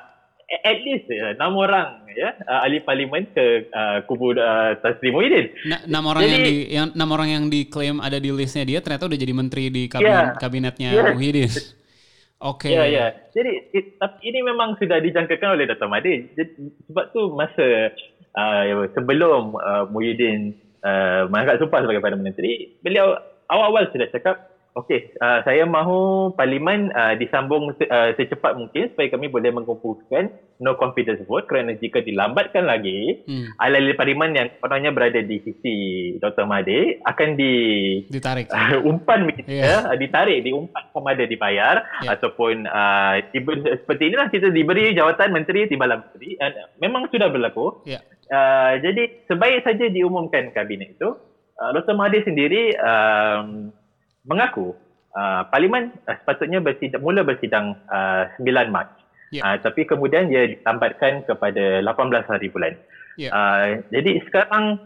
[0.50, 5.10] at least ya, enam orang ya uh, ahli parlimen ke uh, kubu uh, Tan Sri
[5.10, 5.50] Muhyiddin.
[5.88, 9.08] enam orang jadi, yang di yang enam orang yang diklaim ada di listnya dia ternyata
[9.10, 11.12] udah jadi menteri di kabinet, yeah, kabinetnya yeah.
[11.16, 11.50] Muhyiddin.
[12.44, 12.68] Oke.
[12.68, 12.76] Okay.
[12.76, 13.06] Ya ya.
[13.32, 15.88] Jadi it, ini memang sudah dijangkakan oleh Dr.
[15.88, 16.28] Mahdi.
[16.92, 17.94] Sebab tu masa
[18.36, 20.52] uh, sebelum uh, Muhyiddin
[20.84, 23.16] uh, mengangkat sumpah sebagai Perdana Menteri, beliau
[23.48, 29.06] awal-awal sudah cakap Okey, uh, saya mahu parlimen uh, disambung se- uh, secepat mungkin supaya
[29.06, 33.54] kami boleh mengumpulkan no confidence vote kerana jika dilambatkan lagi, hmm.
[33.62, 35.74] ahli parlimen yang kononnya berada di sisi
[36.18, 36.50] Dr.
[36.50, 37.54] Mahdi akan di
[38.10, 38.50] ditarik.
[38.50, 39.86] Uh, umpan begitu yeah.
[39.86, 42.18] ya, ditarik, diumpan sama ada dibayar yeah.
[42.18, 43.22] ataupun uh,
[43.78, 46.34] seperti inilah kita diberi jawatan menteri timbalan menteri.
[46.42, 46.50] Uh,
[46.82, 47.78] memang sudah berlaku.
[47.86, 48.02] Yeah.
[48.26, 51.14] Uh, jadi sebaik saja diumumkan kabinet itu,
[51.62, 51.94] uh, Dr.
[51.94, 53.70] Mahdi sendiri um,
[54.24, 54.74] mengaku
[55.14, 58.90] uh, parlimen uh, sepatutnya bersidang, mula bersidang uh, 9 Mac.
[59.30, 59.44] Yeah.
[59.44, 62.74] Uh, tapi kemudian dia ditambatkan kepada 18 hari bulan.
[63.16, 63.32] Yeah.
[63.32, 64.82] Uh, jadi sekarang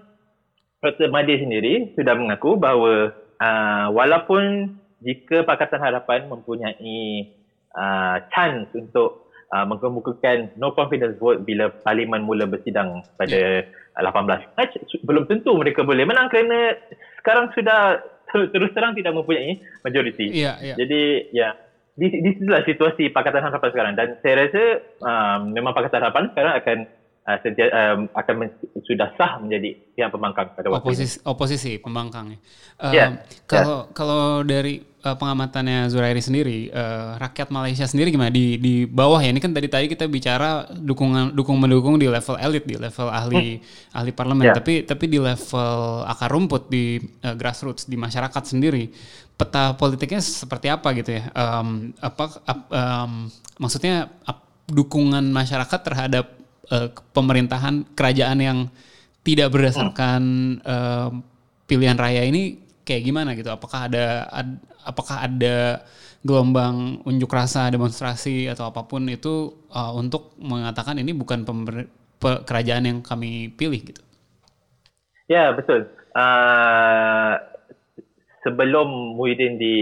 [0.79, 1.11] Dr.
[1.11, 3.11] Mahdi sendiri sudah mengaku bahawa
[3.43, 7.35] uh, walaupun jika Pakatan Harapan mempunyai
[7.75, 13.99] uh, chance untuk uh, mengemukakan no confidence vote bila parlimen mula bersidang pada yeah.
[13.99, 14.71] 18 Mac,
[15.03, 16.79] belum tentu mereka boleh menang kerana
[17.19, 17.99] sekarang sudah
[18.33, 20.29] terus terang tidak mempunyai majoriti.
[20.33, 20.77] Yeah, yeah.
[20.77, 21.49] Jadi ya
[21.99, 24.65] di di situlah situasi Pakatan Harapan sekarang dan saya rasa
[25.03, 26.79] um, memang Pakatan Harapan sekarang akan
[27.29, 28.51] uh, sedia, um, akan men,
[28.89, 31.29] sudah sah menjadi pihak pembangkang pada waktu oposisi, ini.
[31.29, 32.27] Oposisi pembangkang.
[32.81, 33.21] Um, yeah.
[33.45, 33.93] Kalau yeah.
[33.93, 39.29] kalau dari uh, pengamatannya Zurairi sendiri, uh, rakyat Malaysia sendiri gimana di di bawah ya?
[39.29, 43.61] Ini kan tadi tadi kita bicara dukungan dukung mendukung di level elit, di level ahli
[43.61, 43.97] hmm.
[43.99, 44.57] ahli parlemen, yeah.
[44.57, 46.97] tapi tapi di level akar rumput di
[47.29, 48.89] uh, grassroots di masyarakat sendiri,
[49.37, 51.29] peta politiknya seperti apa gitu ya?
[51.37, 52.25] Um, apa
[52.73, 53.29] um,
[53.61, 56.39] maksudnya ap, dukungan masyarakat terhadap
[56.73, 58.59] uh, pemerintahan kerajaan yang
[59.27, 60.23] tidak berdasarkan
[60.65, 61.11] uh,
[61.69, 63.53] pilihan raya ini kayak gimana gitu?
[63.53, 65.85] Apakah ada ad, apakah ada
[66.25, 71.45] gelombang unjuk rasa, demonstrasi atau apa pun itu uh, untuk mengatakan ini bukan
[72.21, 74.03] kerajaan yang kami pilih gitu?
[75.29, 75.87] Ya betul.
[76.17, 77.37] Uh,
[78.43, 79.77] sebelum Muhyiddin di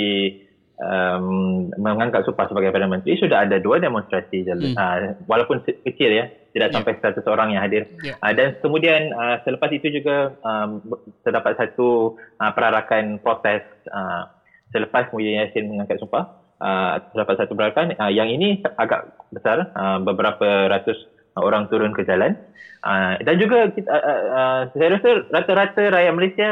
[0.81, 4.77] um, mengangkat Supah sebagai Perdana Menteri sudah ada dua demonstrasi hmm.
[4.77, 6.77] uh, walaupun kecil ya tidak yeah.
[6.81, 7.83] sampai 100 orang yang hadir.
[8.01, 8.17] Yeah.
[8.25, 10.81] Uh, dan kemudian uh, selepas itu juga um,
[11.21, 13.61] terdapat satu uh, perarakan protes
[13.93, 14.33] uh,
[14.73, 16.45] selepas Muhyiddin Yassin mengangkat sumpah.
[16.57, 20.97] Uh, terdapat satu perarakan uh, yang ini agak besar, uh, beberapa ratus
[21.37, 22.33] orang turun ke jalan.
[22.81, 26.51] Uh, dan juga kita, uh, uh, saya rasa rata-rata rakyat Malaysia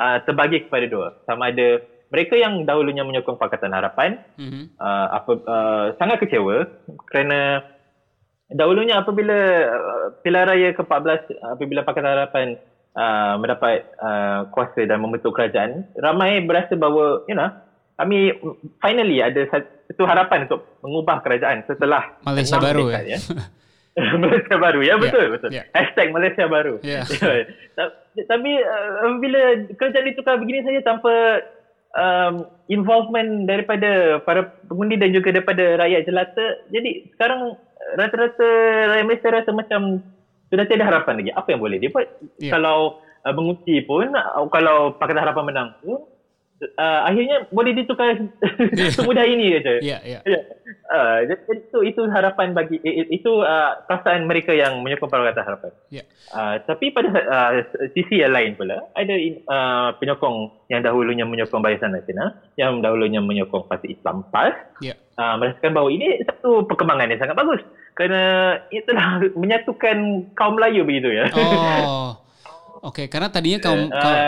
[0.00, 1.08] uh, terbagi kepada dua.
[1.28, 4.78] Sama ada mereka yang dahulunya menyokong Pakatan Harapan mm-hmm.
[4.78, 6.62] uh, apa, uh, sangat kecewa
[7.10, 7.66] kerana
[8.54, 9.34] dahulunya apabila
[9.66, 12.46] uh, pilihan raya ke-14 apabila Pakatan Harapan
[12.94, 17.50] uh, mendapat uh, kuasa dan membentuk kerajaan ramai berasa bahawa you know
[17.98, 18.30] kami
[18.82, 23.18] finally ada satu harapan untuk mengubah kerajaan setelah Malaysia baru dekat, ya.
[24.22, 25.66] Malaysia baru ya betul yeah, betul yeah.
[25.70, 27.06] hashtag Malaysia baru yeah.
[28.26, 29.40] tapi uh, bila
[29.78, 31.42] kerajaan ditukar begini saja tanpa
[31.94, 32.34] um,
[32.70, 37.58] involvement daripada para pengundi dan juga daripada rakyat jelata jadi sekarang
[37.96, 38.48] rata-rata
[38.94, 40.02] rakyat Malaysia rasa macam
[40.54, 41.30] sudah tiada harapan lagi.
[41.34, 42.06] Apa yang boleh dia buat?
[42.38, 42.52] Yeah.
[42.54, 46.06] Kalau uh, mengundi pun, uh, kalau Pakatan Harapan menang pun,
[46.76, 48.16] uh, akhirnya boleh ditukar
[48.96, 49.72] semudah ini saja.
[49.80, 50.20] Ya, ya.
[50.24, 50.40] ya.
[50.88, 55.72] Uh, itu itu harapan bagi itu uh, perasaan mereka yang menyokong Pakatan Harapan.
[55.88, 56.06] Yeah.
[56.32, 57.50] Uh, tapi pada uh,
[57.92, 59.14] sisi yang lain pula ada
[59.48, 64.54] uh, penyokong yang dahulunya menyokong Barisan Nasional, yang dahulunya menyokong Parti Islam PAS.
[64.80, 64.96] Yeah.
[65.14, 67.62] Uh, merasakan bahawa ini satu perkembangan yang sangat bagus
[67.94, 68.22] kerana
[68.74, 69.96] itulah menyatukan
[70.34, 71.30] kaum Melayu begitu ya.
[71.30, 72.18] Oh.
[72.84, 74.20] Okey, karena tadinya kaum, uh, kaum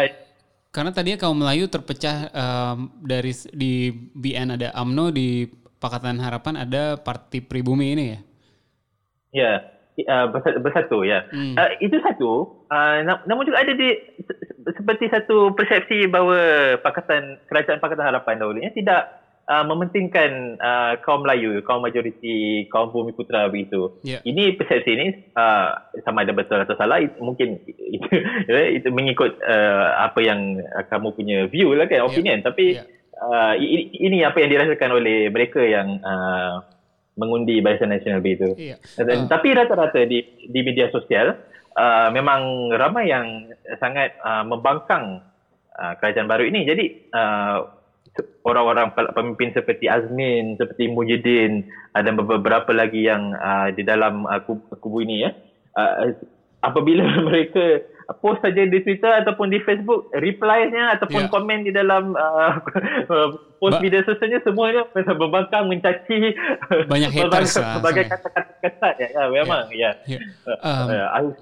[0.77, 5.49] karena tadinya kaum Melayu terpecah um, dari di BN ada AMNO di
[5.81, 8.21] Pakatan Harapan ada Parti Pribumi ini ya.
[9.33, 9.53] Ya,
[10.05, 10.29] uh,
[10.61, 11.25] bersatu ya.
[11.33, 11.57] Hmm.
[11.57, 12.61] Uh, itu satu.
[12.69, 13.97] Uh, namun juga ada di
[14.77, 21.63] seperti satu persepsi bahawa Pakatan Kerajaan Pakatan Harapan dahulunya tidak uh, mementingkan uh, kaum Melayu,
[21.63, 23.97] kaum majoriti, kaum bumi putra begitu.
[24.03, 24.21] Yeah.
[24.27, 28.09] Ini persepsi ini uh, sama ada betul atau salah, itu, mungkin itu,
[28.83, 32.07] itu mengikut uh, apa yang kamu punya view lah kan, ya.
[32.07, 32.43] opinion.
[32.43, 32.47] Yeah.
[32.47, 32.87] Tapi yeah.
[33.17, 36.61] Uh, ini, ini apa yang dirasakan oleh mereka yang uh,
[37.17, 38.53] mengundi Barisan Nasional begitu.
[38.61, 38.77] Yeah.
[39.01, 39.25] Uh.
[39.25, 41.33] Tapi rata-rata di, di media sosial,
[41.73, 43.49] uh, memang ramai yang
[43.81, 45.25] sangat uh, membangkang
[45.81, 46.69] uh, kerajaan baru ini.
[46.69, 47.76] Jadi, uh,
[48.47, 54.79] orang-orang pemimpin seperti Azmin, seperti Mujidin dan beberapa lagi yang uh, di dalam uh, kubu,
[54.79, 55.31] kubu ini ya.
[55.77, 56.14] Uh,
[56.64, 57.85] apabila mereka
[58.23, 61.31] post saja di Twitter ataupun di Facebook, reply-nya ataupun yeah.
[61.31, 62.62] komen di dalam uh,
[63.61, 64.87] post ba- media sosialnya semuanya
[65.21, 66.38] berbangkang mencaci
[66.87, 69.95] banyak haters sebagai kata-kata kesat ya, ya memang yeah.
[70.07, 70.23] ya.
[70.23, 70.62] Yeah.
[70.62, 71.35] Um, uh,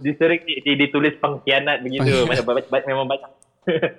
[0.65, 2.25] ditulis pengkhianat begitu
[2.89, 3.29] memang banyak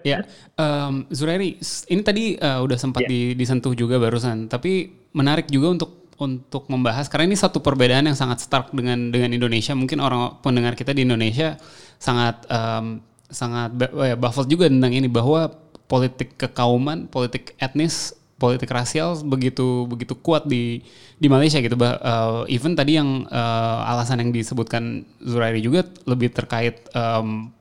[0.06, 0.26] ya,
[0.56, 1.58] um, Zurairi,
[1.90, 3.12] ini tadi uh, udah sempat yeah.
[3.12, 8.16] di, disentuh juga barusan, tapi menarik juga untuk untuk membahas karena ini satu perbedaan yang
[8.16, 9.76] sangat stark dengan dengan Indonesia.
[9.76, 11.60] Mungkin orang pendengar kita di Indonesia
[12.00, 15.52] sangat um, sangat ya, baffled juga tentang ini bahwa
[15.92, 20.84] politik kekauman, politik etnis, politik rasial begitu begitu kuat di
[21.20, 21.76] di Malaysia gitu.
[21.76, 27.52] Bah, uh, even tadi yang uh, alasan yang disebutkan Zurairi juga lebih terkait um,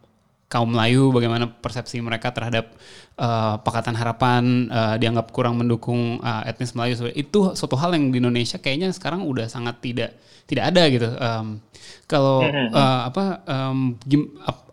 [0.54, 2.70] kaum Melayu, bagaimana persepsi mereka terhadap
[3.18, 7.10] uh, Pakatan Harapan uh, dianggap kurang mendukung uh, etnis Melayu.
[7.10, 10.14] Itu suatu hal yang di Indonesia kayaknya sekarang udah sangat tidak
[10.46, 11.10] tidak ada gitu.
[11.18, 11.46] Um,
[12.06, 14.70] kalau uh, apa um, gim, ap,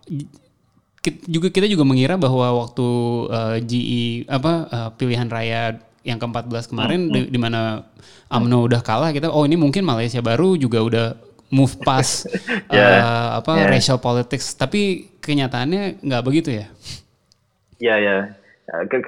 [1.25, 2.87] juga kita juga mengira bahwa waktu
[3.33, 7.13] uh, GE apa uh, pilihan raya yang ke-14 kemarin hmm.
[7.13, 7.85] di, di mana
[8.29, 11.07] AMNO udah kalah kita oh ini mungkin Malaysia baru juga udah
[11.53, 12.25] move past
[12.73, 13.01] yeah.
[13.01, 13.69] uh, apa yeah.
[13.69, 16.65] racial politics tapi kenyataannya nggak begitu ya?
[17.81, 18.17] Ya ya,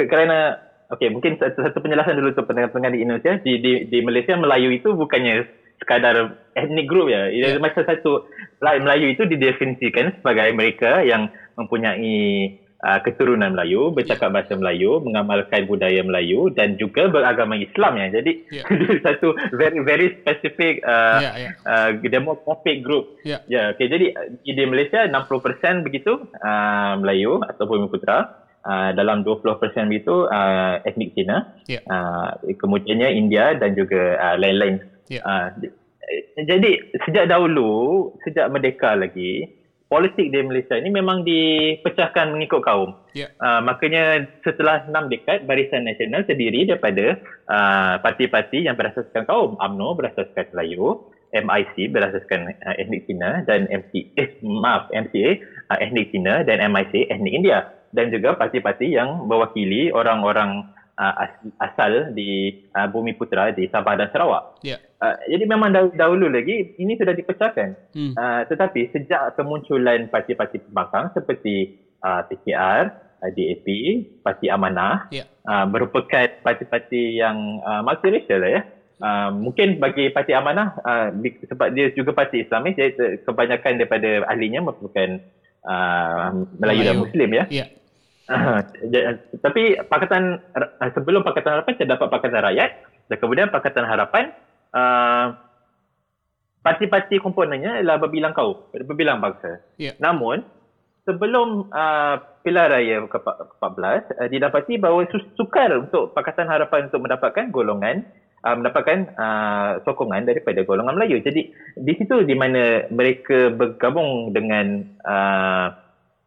[0.09, 0.57] karena
[0.89, 4.33] oke okay, mungkin satu, satu penjelasan dulu untuk pendengar-pendengar di Indonesia di, di di Malaysia
[4.37, 5.45] Melayu itu bukannya
[5.81, 7.29] sekadar etnik group ya.
[7.29, 7.59] Yeah.
[7.59, 8.25] Masa satu
[8.61, 14.35] Melayu itu didefinisikan sebagai mereka yang mempunyai uh, keturunan Melayu, bercakap yeah.
[14.35, 18.07] bahasa Melayu, mengamalkan budaya Melayu dan juga beragama Islam ya.
[18.19, 18.67] Jadi yeah.
[19.01, 21.53] satu very very specific uh, yeah, yeah.
[21.63, 23.15] Uh, demographic group.
[23.23, 23.39] Ya.
[23.47, 23.63] Yeah.
[23.63, 23.87] Yeah, okay.
[23.87, 24.05] Jadi
[24.43, 28.43] di Malaysia 60% begitu uh, Melayu atau Bumi Putra.
[28.63, 29.59] Uh, dalam 20%
[29.91, 31.51] itu uh, etnik Cina.
[31.67, 31.83] Yeah.
[31.83, 34.79] Uh, kemudiannya India dan juga uh, lain-lain.
[35.11, 35.23] Yeah.
[35.27, 35.67] Uh,
[36.39, 36.71] jadi
[37.03, 39.62] sejak dahulu, sejak merdeka lagi,
[39.93, 42.97] politik di Malaysia ini memang dipecahkan mengikut kaum.
[43.13, 43.29] Yeah.
[43.37, 49.53] Uh, makanya setelah enam dekad Barisan Nasional terdiri daripada uh, parti-parti yang berasaskan kaum.
[49.61, 55.37] AMNO berasaskan Melayu, MIC berasaskan uh, etnik Cina dan MC eh, maaf MCA
[55.69, 60.65] uh, etnik Cina dan MIC etnik India dan juga parti-parti yang mewakili orang-orang
[60.97, 61.13] uh,
[61.61, 64.61] asal di uh, Bumi Putra di Sabah dan Sarawak.
[64.61, 64.81] Yeah.
[65.01, 67.69] Uh, jadi memang dahulu lagi ini sudah dipecahkan.
[67.93, 68.13] Hmm.
[68.15, 72.83] Uh, tetapi sejak kemunculan parti-parti pembangkang seperti uh, PKR,
[73.19, 73.67] uh, DAP,
[74.21, 75.27] Parti Amanah yeah.
[75.47, 78.63] uh, merupakan parti-parti yang uh, multiracial lah ya.
[79.03, 81.11] Uh, mungkin bagi Parti Amanah uh,
[81.51, 85.19] sebab dia juga parti Islamis jadi kebanyakan daripada ahlinya merupakan
[85.67, 87.43] uh, Melayu, Melayu dan Muslim ya.
[87.51, 87.67] Yeah.
[88.23, 88.63] Uh,
[89.43, 92.71] tapi Pakatan uh, sebelum Pakatan Harapan saya dapat Pakatan Rakyat
[93.11, 94.31] dan kemudian Pakatan Harapan
[94.71, 95.35] uh,
[96.63, 99.59] parti-parti komponennya adalah berbilang kaum, berbilang bangsa.
[99.75, 99.99] Yeah.
[99.99, 100.47] Namun
[101.03, 102.15] sebelum uh,
[102.47, 105.03] pilihan raya ke-14 uh, didapati bahawa
[105.35, 108.07] sukar untuk Pakatan Harapan untuk mendapatkan golongan
[108.47, 111.19] uh, mendapatkan uh, sokongan daripada golongan Melayu.
[111.19, 115.82] Jadi di situ di mana mereka bergabung dengan uh,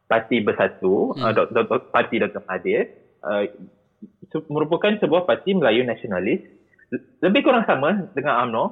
[0.06, 1.22] Parti Bersatu, hmm.
[1.22, 1.90] uh, Dr.
[1.90, 2.40] Parti Dr.
[2.46, 2.94] Mahathir,
[3.26, 3.44] uh,
[4.50, 6.42] merupakan sebuah parti Melayu nasionalis.
[7.18, 8.64] Lebih kurang sama dengan UMNO,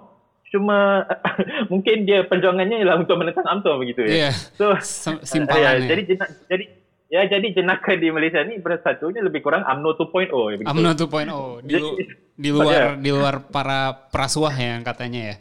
[0.54, 1.02] cuma
[1.72, 4.30] mungkin dia perjuangannya ialah untuk menentang UMNO begitu ya.
[4.30, 4.34] Yeah.
[4.54, 6.64] So, uh, ya, jadi jenak, jadi
[7.10, 10.70] ya jadi jenaka di Malaysia ni bersatunya lebih kurang UMNO 2.0 ya begitu.
[10.70, 11.88] UMNO 2.0 di, lu,
[12.38, 12.86] di luar ya.
[12.94, 15.36] di luar para prasuah yang katanya ya.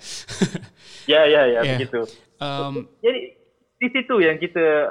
[1.06, 1.78] ya ya ya yeah.
[1.78, 2.02] begitu.
[2.42, 3.38] Um, jadi
[3.78, 4.90] di situ yang kita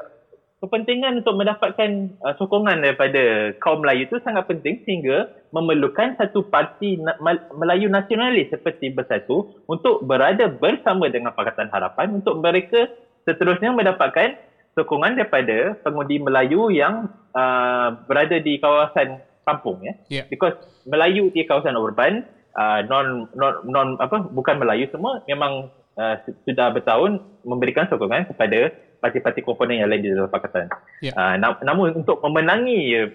[0.62, 1.90] kepentingan untuk mendapatkan
[2.22, 7.18] uh, sokongan daripada kaum Melayu itu sangat penting sehingga memerlukan satu parti na-
[7.50, 12.86] Melayu nasionalis seperti Bersatu untuk berada bersama dengan Pakatan Harapan untuk mereka
[13.26, 14.38] seterusnya mendapatkan
[14.78, 19.98] sokongan daripada pengundi Melayu yang uh, berada di kawasan kampung ya.
[20.06, 20.26] Yeah.
[20.30, 20.54] Because
[20.86, 22.22] Melayu di kawasan urban
[22.54, 28.70] uh, non non non apa bukan Melayu semua memang uh, sudah bertahun memberikan sokongan kepada
[29.02, 30.70] parti-parti komponen yang lain di dalam pakatan.
[31.02, 31.18] Yeah.
[31.18, 33.10] Uh, na- namun untuk memenangi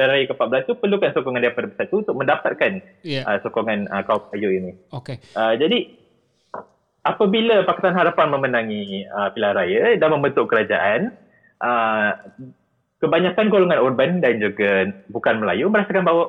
[0.00, 3.28] lari ke-14 itu perlukan sokongan daripada bersatu untuk mendapatkan yeah.
[3.28, 4.72] uh, sokongan uh, kaum Melayu ini.
[4.88, 5.20] Okay.
[5.36, 5.92] Uh, jadi
[7.04, 11.12] apabila Pakatan Harapan memenangi uh, pilihan raya dan membentuk kerajaan,
[11.60, 12.16] uh,
[12.98, 16.24] kebanyakan golongan urban dan juga bukan Melayu merasakan bahawa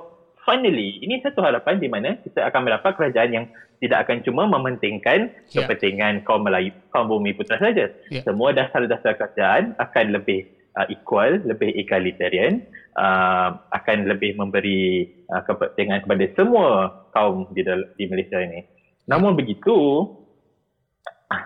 [0.46, 3.46] finally ini satu harapan di mana kita akan mendapat kerajaan yang
[3.80, 5.64] tidak akan cuma mementingkan yeah.
[5.64, 7.92] kepentingan kaum Melayu, kaum bumi putra saja.
[8.12, 8.24] Yeah.
[8.28, 12.68] Semua dasar-dasar kerajaan akan lebih uh, equal, lebih egalitarian
[13.00, 16.70] uh, akan lebih memberi uh, kepentingan kepada semua
[17.16, 17.64] kaum di,
[17.96, 18.68] di Malaysia ini.
[19.08, 20.06] Namun begitu,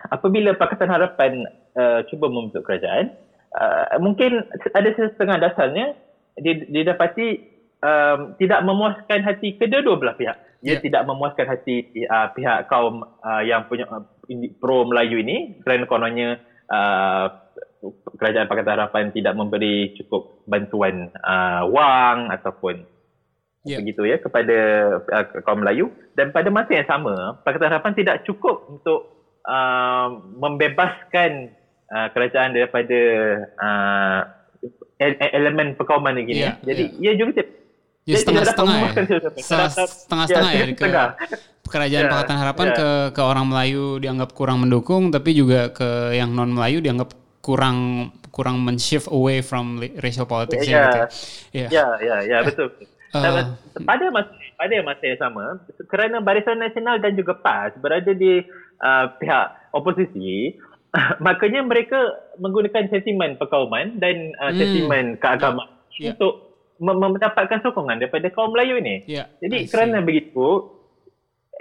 [0.10, 1.46] apabila Pakatan Harapan
[1.78, 3.14] uh, cuba membentuk kerajaan,
[3.56, 4.42] uh, mungkin
[4.74, 5.96] ada setengah dasarnya
[6.74, 10.38] didapati um, tidak memuaskan hati kedua-dua belah pihak.
[10.64, 10.82] Ia yeah.
[10.82, 14.08] tidak memuaskan hati uh, pihak kaum uh, yang punya uh,
[14.64, 16.40] pro Melayu ini kerana kononnya
[16.72, 17.28] uh,
[18.16, 22.88] kerajaan Pakatan Harapan tidak memberi cukup bantuan uh, wang ataupun
[23.68, 23.84] yeah.
[23.84, 24.58] begitu ya kepada
[25.04, 29.00] uh, kaum Melayu dan pada masa yang sama Pakatan Harapan tidak cukup untuk
[29.44, 30.08] uh,
[30.40, 31.52] membebaskan
[31.92, 33.00] uh, kerajaan daripada
[33.60, 34.22] uh,
[35.36, 36.48] elemen perkauman ini.
[36.48, 37.12] Yeah, Jadi yeah.
[37.12, 37.44] ia juga
[38.04, 38.92] Ya, setengah-setengah ya.
[39.40, 40.66] Setengah-setengah ya.
[40.76, 42.76] Ke kerajaan ya, Pakatan Harapan ya.
[42.76, 48.12] ke ke orang Melayu dianggap kurang mendukung, tapi juga ke yang non Melayu dianggap kurang
[48.34, 50.90] kurang men-shift away from racial politics ya.
[50.90, 51.00] Gitu.
[51.64, 52.76] Ya, ya, ya, ya betul.
[53.14, 53.54] Uh,
[53.86, 55.46] pada masa pada masa yang sama,
[55.86, 58.42] kerana Barisan Nasional dan juga PAS berada di
[58.82, 60.58] uh, pihak oposisi,
[61.26, 62.00] makanya mereka
[62.42, 64.58] menggunakan sentimen perkauman dan uh, hmm.
[64.58, 65.70] sentimen keagamaan
[66.02, 66.18] yeah.
[66.18, 66.53] untuk
[66.84, 69.08] mendapatkan sokongan daripada kaum Melayu ini.
[69.08, 70.68] Yeah, Jadi kerana begitu,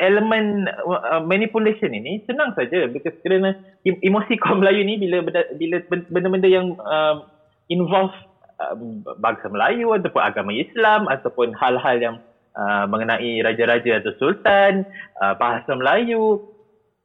[0.02, 3.54] elemen uh, manipulation ini senang saja because kerana
[3.86, 5.22] emosi kaum Melayu ini bila
[5.54, 5.76] bila
[6.10, 7.22] benda-benda yang uh,
[7.70, 8.14] involve
[8.58, 8.74] uh,
[9.22, 12.16] bangsa Melayu ataupun agama Islam ataupun hal-hal yang
[12.58, 14.82] uh, mengenai raja-raja atau sultan,
[15.22, 16.42] uh, bahasa Melayu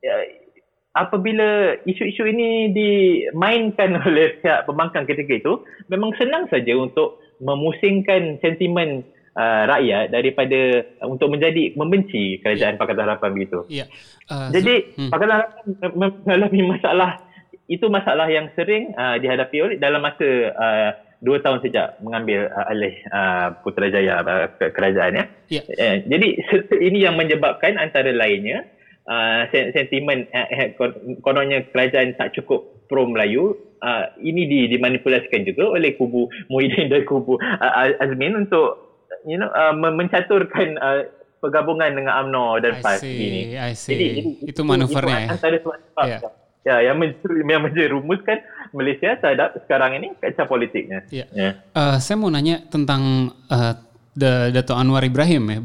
[0.02, 0.26] uh,
[0.98, 5.54] apabila isu-isu ini dimainkan oleh pihak pembangkang ketika itu
[5.94, 9.06] memang senang saja untuk memusingkan sentimen
[9.38, 12.82] uh, rakyat daripada uh, untuk menjadi membenci kerajaan yeah.
[12.82, 13.60] Pakatan Harapan begitu.
[13.70, 13.88] Yeah.
[14.28, 15.10] Uh, Jadi so, hmm.
[15.14, 17.12] Pakatan Harapan mengalami masalah
[17.68, 22.72] itu masalah yang sering uh, dihadapi oleh dalam masa uh, dua tahun sejak mengambil uh,
[22.72, 25.26] alih uh, Putrajaya uh, kerajaan ya.
[25.52, 25.64] Yeah.
[25.76, 26.28] Uh, jadi
[26.80, 28.66] ini yang menyebabkan antara lainnya
[29.06, 30.74] uh, sentimen uh,
[31.22, 37.38] kononnya kerajaan tak cukup pro Melayu uh, ini dimanipulasikan juga oleh kubu Muhyiddin dan kubu
[37.38, 38.88] uh, Azmin untuk
[39.28, 41.06] you know uh, mencaturkan uh,
[41.38, 43.54] pergabungan dengan UMNO dan PAS ini.
[43.54, 43.94] I see.
[43.94, 45.28] Jadi, jadi itu manuvernya ya.
[45.38, 46.22] Antara sebab yeah.
[46.66, 46.98] ya yang
[47.46, 48.38] yang menjerumuskan
[48.74, 51.06] Malaysia terhadap sekarang ini kaca politiknya.
[51.14, 51.30] Yeah.
[51.32, 51.54] Yeah.
[51.78, 53.74] Uh, saya mau nanya tentang uh,
[54.18, 55.60] Dato Anwar Ibrahim ya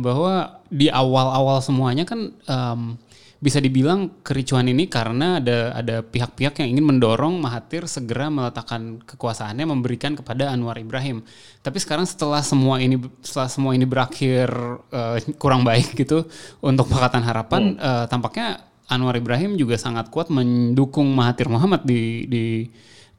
[0.00, 2.96] bahwa di awal-awal semuanya kan um,
[3.38, 9.62] bisa dibilang kericuhan ini karena ada ada pihak-pihak yang ingin mendorong Mahathir segera meletakkan kekuasaannya
[9.62, 11.22] memberikan kepada Anwar Ibrahim.
[11.62, 14.50] Tapi sekarang setelah semua ini setelah semua ini berakhir
[14.90, 16.26] uh, kurang baik gitu
[16.58, 17.78] untuk Pakatan Harapan hmm.
[17.78, 22.44] uh, tampaknya Anwar Ibrahim juga sangat kuat mendukung Mahathir Muhammad di di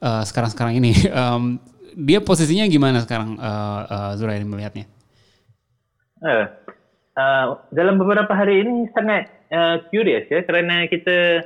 [0.04, 0.94] uh, sekarang-sekarang ini.
[1.10, 1.60] Um,
[2.00, 4.88] dia posisinya gimana sekarang uh, uh, melihatnya?
[6.22, 6.48] Uh,
[7.18, 11.46] uh, dalam beberapa hari ini sangat uh, curious ya kerana kita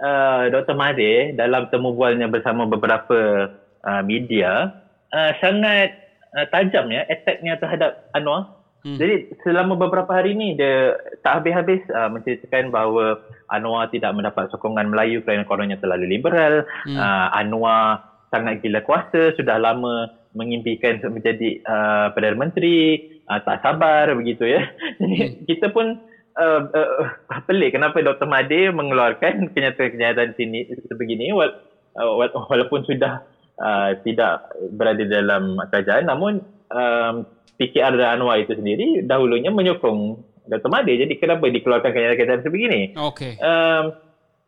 [0.00, 0.74] uh, Dr.
[0.74, 3.50] Mahathir dalam temu bualnya bersama beberapa
[3.84, 4.74] uh, media
[5.12, 5.94] uh, sangat
[6.34, 8.58] uh, tajam ya attacknya terhadap Anwar.
[8.80, 8.96] Hmm.
[8.96, 13.20] Jadi selama beberapa hari ini dia tak habis-habis uh, menceritakan bahawa
[13.52, 16.64] Anwar tidak mendapat sokongan Melayu kerana kononnya terlalu liberal.
[16.88, 16.96] Hmm.
[16.96, 24.08] Uh, Anwar sangat gila kuasa, sudah lama mengimpikan menjadi uh, Perdana Menteri, uh, tak sabar
[24.14, 24.64] begitu ya.
[25.02, 25.34] Jadi hmm.
[25.44, 25.98] kita pun
[26.36, 28.26] uh, uh, pelik kenapa Dr.
[28.28, 31.58] Mahathir mengeluarkan kenyataan-kenyataan sini sebegini wala,
[31.98, 32.14] uh,
[32.46, 33.24] walaupun sudah
[33.58, 37.26] uh, tidak berada dalam kerajaan namun um,
[37.60, 40.70] PKR dan Anwar itu sendiri dahulunya menyokong Dr.
[40.70, 43.36] Mahathir jadi kenapa dikeluarkan kenyataan-kenyataan sebegini okay.
[43.42, 43.94] um,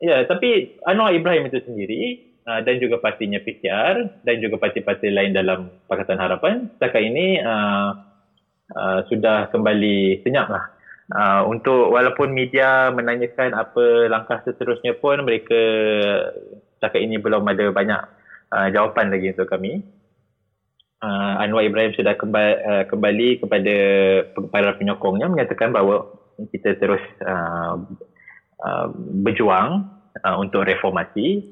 [0.02, 5.36] ya tapi Anwar Ibrahim itu sendiri uh, dan juga pastinya PKR dan juga parti-parti lain
[5.36, 7.90] dalam Pakatan Harapan setakat ini uh,
[8.72, 10.71] uh, sudah kembali senyap lah
[11.12, 15.60] Uh, untuk walaupun media menanyakan apa langkah seterusnya pun mereka
[16.80, 18.00] setakat ini belum ada banyak
[18.48, 19.84] uh, jawapan lagi untuk kami.
[21.04, 23.76] Uh, Anwar Ibrahim sudah kembali, uh, kembali kepada
[24.48, 26.08] para penyokongnya menyatakan bahawa
[26.48, 27.76] kita terus uh,
[28.64, 28.86] uh,
[29.20, 29.84] berjuang
[30.24, 31.44] uh, untuk reformasi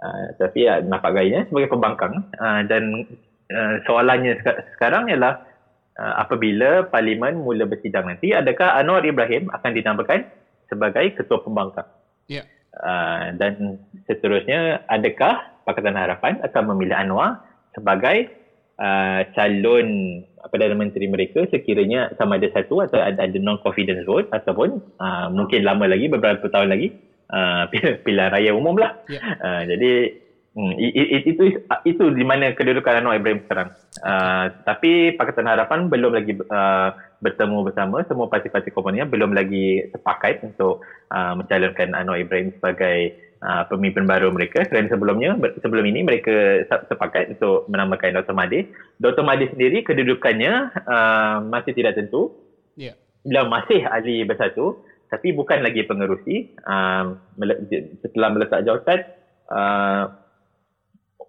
[0.00, 3.04] uh, tapi uh, nampak gayanya sebagai pembangkang uh, dan
[3.52, 4.38] uh, soalannya
[4.78, 5.51] sekarang ialah
[5.98, 10.28] uh, apabila parlimen mula bersidang nanti adakah Anwar Ibrahim akan dinamakan
[10.68, 11.88] sebagai ketua pembangkang
[12.28, 12.46] yeah.
[12.80, 17.44] uh, dan seterusnya adakah Pakatan Harapan akan memilih Anwar
[17.76, 18.32] sebagai
[18.80, 24.82] uh, calon Perdana Menteri mereka sekiranya sama ada satu atau ada, ada non-confidence vote ataupun
[24.98, 26.90] uh, mungkin lama lagi beberapa tahun lagi
[27.30, 27.70] uh,
[28.04, 29.38] pilihan raya umum lah yeah.
[29.38, 30.18] uh, jadi
[30.52, 33.72] Hmm, itu itu di mana kedudukan Anwar Ibrahim sekarang.
[34.04, 36.92] Uh, tapi Pakatan Harapan belum lagi uh,
[37.24, 43.64] bertemu bersama semua parti-parti komunnya belum lagi sepakat untuk uh, mencalonkan Anwar Ibrahim sebagai uh,
[43.64, 48.36] pemimpin baru mereka kerana sebelumnya sebelum ini mereka sepakat untuk menamakan Dr.
[48.36, 48.68] Mahdi.
[49.00, 49.24] Dr.
[49.24, 52.28] Mahdi sendiri kedudukannya uh, masih tidak tentu.
[52.76, 53.00] Yeah.
[53.24, 56.60] Beliau masih ahli bersatu tapi bukan lagi pengerusi.
[56.60, 57.16] Uh,
[58.04, 59.00] setelah meletak jawatan
[59.48, 60.21] uh,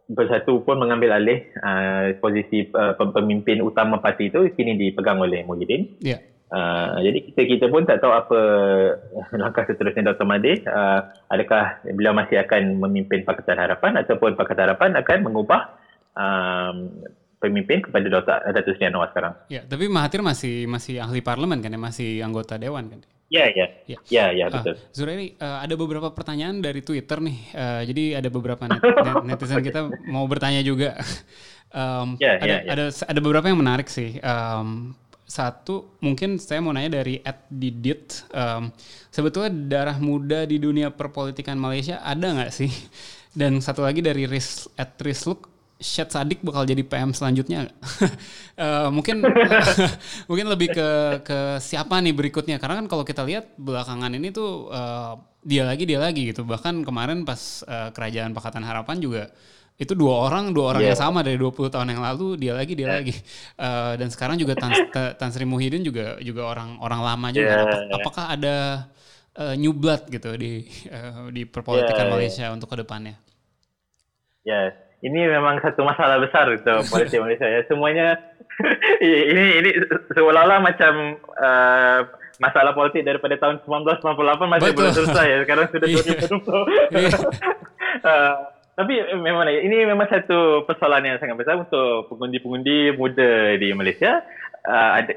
[0.10, 6.00] Bersatu pun mengambil alih uh, posisi uh, pemimpin utama parti itu kini dipegang oleh Muhyiddin.
[6.04, 6.20] Yeah.
[6.54, 8.40] Uh, jadi kita kita pun tak tahu apa
[9.42, 10.28] langkah seterusnya Dr.
[10.28, 10.62] Mahathir.
[10.70, 11.02] Uh,
[11.34, 15.62] adakah beliau masih akan memimpin Pakatan Harapan ataupun Pakatan Harapan akan mengubah
[16.14, 16.94] um,
[17.42, 18.38] pemimpin kepada Dr.
[18.54, 19.34] Datuk Seri Anwar sekarang.
[19.52, 23.02] Ya, tapi Mahathir masih masih ahli parlemen kan ya, masih anggota dewan kan?
[23.34, 23.68] Ya, ya.
[23.90, 24.78] Ya, ya, ya betul.
[24.78, 27.38] Uh, Zurairi, uh, ada beberapa pertanyaan dari Twitter nih.
[27.50, 28.78] Uh, jadi ada beberapa net,
[29.10, 30.94] net, netizen kita mau bertanya juga.
[31.74, 32.70] um, ya, ada, ya, ya.
[32.78, 34.22] ada ada beberapa yang menarik sih.
[34.22, 34.94] Um,
[35.26, 38.22] satu mungkin saya mau nanya dari Ed Didit.
[38.30, 38.70] Um,
[39.10, 42.70] sebetulnya darah muda di dunia perpolitikan Malaysia ada nggak sih?
[43.34, 45.50] Dan satu lagi dari Riz, at Rizluk,
[45.84, 47.68] Syed Sadik bakal jadi PM selanjutnya
[48.56, 49.20] uh, mungkin
[50.32, 50.90] mungkin lebih ke
[51.28, 55.84] ke siapa nih berikutnya karena kan kalau kita lihat belakangan ini tuh uh, dia lagi
[55.84, 59.24] dia lagi gitu bahkan kemarin pas uh, kerajaan Pakatan Harapan juga
[59.76, 60.96] itu dua orang dua orang yeah.
[60.96, 62.96] yang sama dari 20 tahun yang lalu dia lagi dia yeah.
[63.04, 63.16] lagi
[63.60, 64.72] uh, dan sekarang juga Tan,
[65.20, 67.66] Tan Sri Muhyiddin juga juga orang orang lama juga yeah.
[67.66, 68.56] Apakah, apakah ada
[69.36, 72.56] uh, new blood gitu di uh, di perpolitikan yeah, Malaysia yeah.
[72.56, 73.20] untuk ke depannya
[74.48, 77.62] ya yeah ini memang satu masalah besar itu politik Malaysia ya.
[77.68, 78.16] Semuanya
[79.04, 79.70] ini ini
[80.16, 82.00] seolah-olah macam uh,
[82.40, 84.16] masalah politik daripada tahun 1998
[84.48, 84.80] masih Betul.
[84.80, 85.38] belum selesai ya.
[85.44, 86.96] Sekarang sudah 2020.
[86.96, 87.12] Iya.
[88.08, 88.34] uh,
[88.74, 94.24] tapi memang ini memang satu persoalan yang sangat besar untuk pengundi-pengundi muda di Malaysia.
[94.64, 95.14] Uh, ada,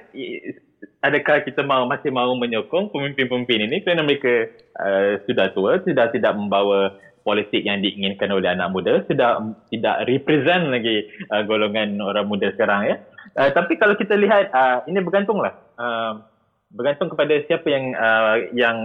[1.01, 6.35] adakah kita mau masih mau menyokong pemimpin-pemimpin ini kerana mereka uh, sudah tua, sudah tidak
[6.37, 6.93] membawa
[7.27, 9.43] politik yang diinginkan oleh anak muda sudah
[9.75, 12.97] tidak represent lagi uh, golongan orang muda sekarang ya.
[13.35, 16.23] Uh, tapi kalau kita lihat uh, ini bergantunglah uh,
[16.71, 18.77] bergantung kepada siapa yang uh, yang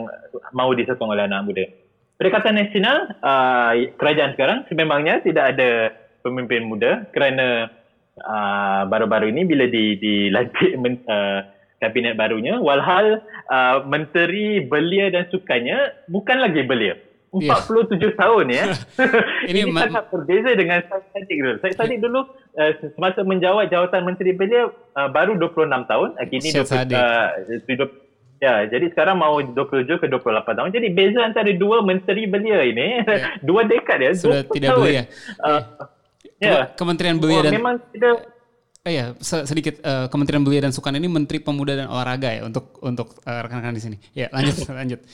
[0.57, 1.63] mau disokong oleh anak muda.
[2.17, 5.93] Perikatan Nasional uh, kerajaan sekarang sememangnya tidak ada
[6.25, 7.69] pemimpin muda kerana
[8.21, 10.77] uh, baru-baru ini bila di dilantik
[11.09, 11.39] uh,
[11.81, 16.93] kabinet barunya walhal uh, menteri belia dan sukanya bukan lagi belia
[17.32, 18.11] 47 yeah.
[18.19, 18.65] tahun ya.
[19.51, 21.55] ini ini sangat berbeza dengan Syed Saddiq dulu.
[21.63, 22.19] Syed Saddiq dulu
[22.59, 26.09] uh, semasa menjawab jawatan menteri beliau uh, baru 26 tahun.
[26.19, 27.88] Uh, kini 20, uh,
[28.41, 30.69] Ya, jadi sekarang mau 27 ke 28 tahun.
[30.73, 33.38] Jadi beza antara dua menteri belia ini yeah.
[33.47, 34.11] dua dekad ya.
[34.17, 34.82] Sudah tidak tahun.
[34.82, 35.03] belia.
[35.45, 35.61] Uh,
[36.41, 36.73] ya.
[36.73, 38.17] Kementerian Belia oh, dan memang tidak
[38.82, 42.82] Eh ya, sedikit uh, Kementerian Belia dan Sukan ini Menteri Pemuda dan Olahraga ya untuk
[42.82, 43.97] untuk uh, rekan-rekan di sini.
[44.17, 45.05] Ya, lanjut lanjut.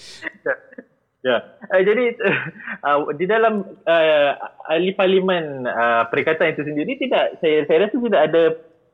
[1.27, 1.43] Ya.
[1.43, 2.03] Ya, uh, jadi
[2.87, 4.29] uh, di dalam uh,
[4.71, 8.43] ahli parlimen uh, perikatan itu sendiri tidak saya saya rasa tidak ada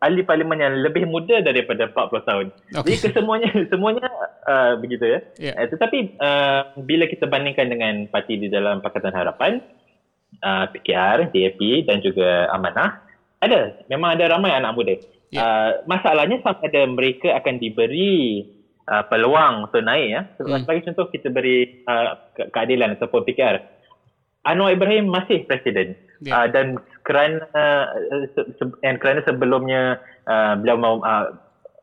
[0.04, 2.46] ahli parlimen yang lebih muda daripada 40 tahun.
[2.76, 2.84] Okay.
[2.84, 4.08] Jadi kesemuanya semuanya
[4.44, 5.20] uh, begitu ya.
[5.40, 5.56] Yeah.
[5.56, 9.64] Uh, tetapi uh, bila kita bandingkan dengan parti di dalam Pakatan Harapan,
[10.44, 13.00] uh, PKR, DAP dan juga Amanah,
[13.40, 14.96] ada memang ada ramai anak muda.
[15.32, 15.40] Yeah.
[15.40, 18.44] Uh, masalahnya sama ada mereka akan diberi
[18.88, 20.22] uh, peluang untuk naik ya.
[20.40, 20.64] Hmm.
[20.64, 22.18] Sebagai contoh kita beri uh,
[22.52, 23.58] keadilan ataupun PKR.
[24.44, 26.44] Anwar Ibrahim masih presiden yeah.
[26.44, 26.76] uh, dan
[27.08, 31.32] kerana uh, se- se- kerana sebelumnya uh, beliau mau uh,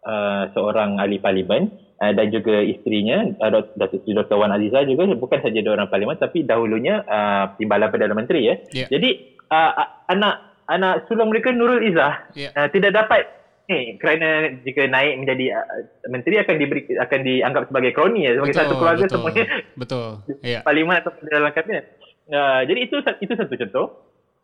[0.04, 1.72] uh, seorang ahli parlimen
[2.04, 4.36] uh, dan juga isterinya uh, Datuk Seri Dr.
[4.36, 8.54] Wan Aziza juga bukan saja orang parlimen tapi dahulunya uh, timbalan Perdana Menteri ya.
[8.76, 8.88] Yeah.
[8.92, 9.72] Jadi uh,
[10.12, 10.34] anak
[10.68, 12.52] anak sulung mereka Nurul Izzah yeah.
[12.60, 13.39] uh, tidak dapat
[13.70, 18.54] ni kerana jika naik menjadi uh, menteri akan diberi akan dianggap sebagai kroni ya sebagai
[18.58, 19.44] betul, satu keluarga betul, semuanya.
[19.78, 20.08] betul.
[20.42, 20.60] Ya.
[20.66, 21.84] Parlimen atau dalam kabinet.
[22.26, 23.86] Uh, jadi itu itu satu contoh.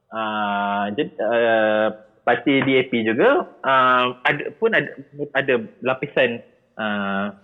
[0.06, 1.88] Uh, jadi uh,
[2.22, 4.90] parti DAP juga uh, ada pun ada
[5.34, 6.42] ada lapisan
[6.78, 7.34] uh,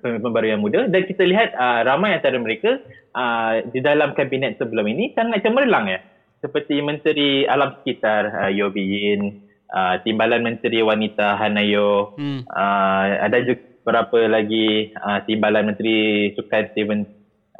[0.00, 0.88] pemimpin baru yang muda.
[0.88, 2.80] Dan kita lihat uh, ramai antara mereka
[3.12, 6.00] uh, di dalam kabinet sebelum ini sangat cemerlang ya.
[6.40, 12.18] Seperti menteri alam sekitar uh, Yobi Yin uh, Timbalan Menteri Wanita Hanayo.
[12.18, 12.44] Hmm.
[12.48, 17.04] uh, ada juga beberapa lagi uh, Timbalan Menteri Sukan Steven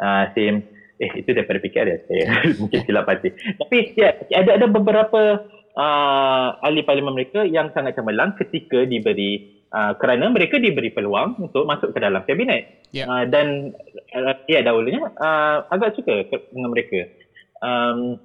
[0.01, 0.65] uh, Sim.
[0.95, 1.99] Eh itu daripada PKR ya?
[2.07, 2.25] Saya
[2.61, 3.35] mungkin silap hati.
[3.35, 5.43] Tapi ya ada ada beberapa
[5.77, 11.67] uh, ahli parlimen mereka yang sangat cemerlang ketika diberi uh, kerana mereka diberi peluang untuk
[11.67, 12.89] masuk ke dalam kabinet.
[12.95, 13.11] Yeah.
[13.11, 13.75] uh, dan
[14.15, 17.11] uh, ya dahulunya uh, agak suka dengan mereka.
[17.59, 18.23] Um,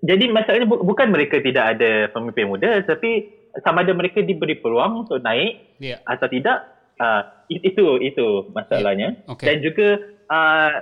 [0.00, 3.24] jadi masalahnya bu- bukan mereka tidak ada pemimpin muda tapi
[3.64, 5.98] sama ada mereka diberi peluang untuk naik yeah.
[6.04, 6.68] atau tidak
[7.00, 9.32] uh, itu itu masalahnya Yeah.
[9.32, 9.46] Okay.
[9.48, 9.88] dan juga
[10.28, 10.72] uh,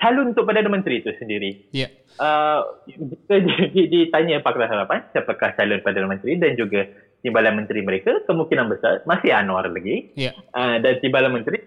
[0.00, 1.92] calon untuk Perdana Menteri itu sendiri Yeah.
[2.16, 6.88] uh, jika di- di- ditanya Pakatan Harapan siapakah calon Perdana Menteri dan juga
[7.20, 10.32] timbalan menteri mereka kemungkinan besar masih Anwar lagi Yeah.
[10.56, 11.60] uh, dan timbalan menteri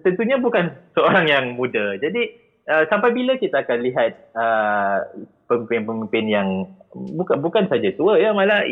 [0.00, 2.22] tentunya bukan seorang yang muda jadi
[2.66, 4.98] uh, sampai bila kita akan lihat uh,
[5.46, 6.48] pemimpin-pemimpin yang
[6.94, 8.62] bukan bukan saja tua ya malah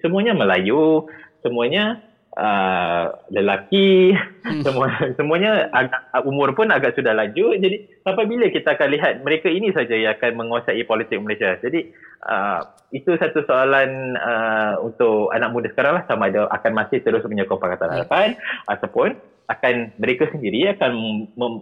[0.00, 1.06] semuanya Melayu
[1.44, 2.00] semuanya
[2.36, 4.58] uh, lelaki Hmm.
[4.66, 9.46] semua semuanya agak, umur pun agak sudah laju jadi sampai bila kita akan lihat mereka
[9.46, 11.94] ini saja yang akan menguasai politik Malaysia jadi
[12.26, 17.22] uh, itu satu soalan uh, untuk anak muda sekarang lah sama ada akan masih terus
[17.22, 17.94] menyokong Pakatan Ya.
[18.02, 18.28] Harapan
[18.66, 19.08] ataupun
[19.46, 20.90] akan mereka sendiri akan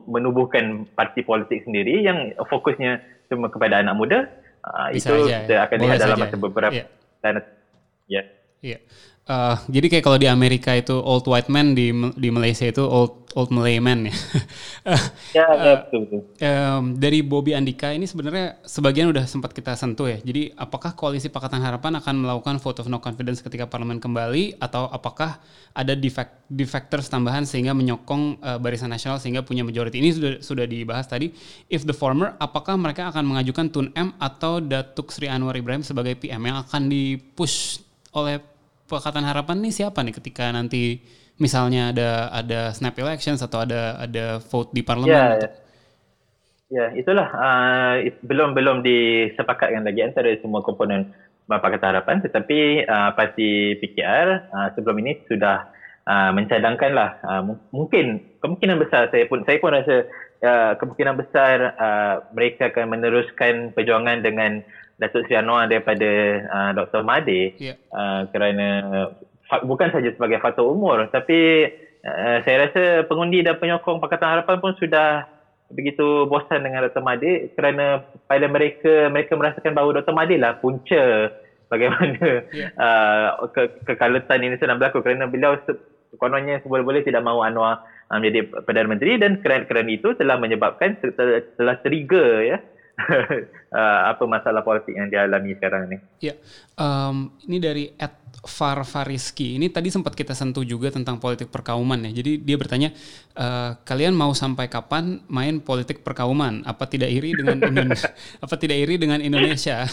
[0.08, 4.18] menubuhkan parti politik sendiri yang fokusnya cuma kepada anak muda
[4.60, 5.38] uh, Bisa itu aja ya.
[5.46, 6.24] kita akan lihat dalam saja.
[6.26, 6.84] masa beberapa Iya.
[7.22, 7.34] dan
[8.06, 8.22] ya
[8.60, 8.76] Iya.
[9.30, 13.30] Eh, jadi kayak kalau di Amerika itu old white man di di Malaysia itu old
[13.38, 14.14] old Malay man ya.
[15.30, 20.10] Ya, ya betul betul em, dari Bobby Andika ini sebenarnya sebagian udah sempat kita sentuh
[20.10, 20.18] ya.
[20.18, 24.90] Jadi apakah koalisi Pakatan Harapan akan melakukan vote of no confidence ketika parlemen kembali atau
[24.90, 25.38] apakah
[25.78, 30.66] ada defect defectors tambahan sehingga menyokong eh, Barisan Nasional sehingga punya majority ini sudah sudah
[30.66, 31.30] dibahas tadi.
[31.70, 36.18] If the former, apakah mereka akan mengajukan Tun M atau Datuk Sri Anwar Ibrahim sebagai
[36.18, 37.78] PM yang akan dipush
[38.10, 38.49] oleh
[38.90, 41.00] Pakatan Harapan nih siapa nih ketika nanti
[41.44, 42.08] misalnya ada
[42.40, 45.10] ada snap elections atau ada ada vote di parlemen?
[45.10, 45.48] Ya, ya.
[46.70, 51.10] Ya, itulah uh, it- belum belum disepakatkan lagi antara semua komponen
[51.50, 55.66] Pakatan Harapan tetapi uh, parti PKR uh, sebelum ini sudah
[56.06, 60.06] uh, mencadangkanlah uh, mu- mungkin kemungkinan besar saya pun saya pun rasa
[60.46, 64.62] uh, kemungkinan besar uh, mereka akan meneruskan perjuangan dengan
[65.00, 66.10] Datuk Seri Anwar daripada
[66.44, 67.00] uh, Dr.
[67.00, 67.74] Mahathir Ya.
[67.90, 68.68] uh, kerana
[69.64, 71.66] bukan saja sebagai faktor umur tapi
[72.04, 75.24] uh, saya rasa pengundi dan penyokong Pakatan Harapan pun sudah
[75.70, 77.00] begitu bosan dengan Dr.
[77.00, 80.12] Mahathir kerana pada mereka mereka merasakan bahawa Dr.
[80.12, 81.32] Mahathir lah punca
[81.70, 82.68] bagaimana Ya.
[82.76, 85.78] uh, ke, kekalutan ini sedang berlaku kerana beliau se-
[86.18, 87.78] kononnya seboleh-boleh tidak mahu Anwar
[88.10, 90.98] uh, menjadi Perdana Menteri dan kerana, kerana itu telah menyebabkan
[91.54, 92.58] telah, trigger ya
[94.10, 95.96] apa masalah politik yang dialami sekarang ni.
[96.20, 96.34] Ya,
[96.80, 99.60] Em, ini dari Ed Far Fariski.
[99.60, 102.24] Ini tadi sempat kita sentuh juga tentang politik perkauman ya.
[102.24, 102.88] Jadi dia bertanya,
[103.36, 106.64] eh, kalian mau sampai kapan main politik perkauman?
[106.64, 108.08] Apa tidak iri dengan Indonesia?
[108.40, 109.84] apa tidak iri dengan Indonesia?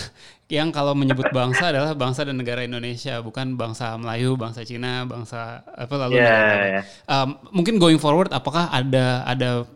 [0.48, 5.68] Yang kalau menyebut bangsa adalah bangsa dan negara Indonesia, bukan bangsa Melayu, bangsa Cina, bangsa
[5.68, 6.72] apa lalu negara lain.
[6.72, 6.82] ya.
[7.04, 9.68] Em, mungkin going forward, apakah ada ada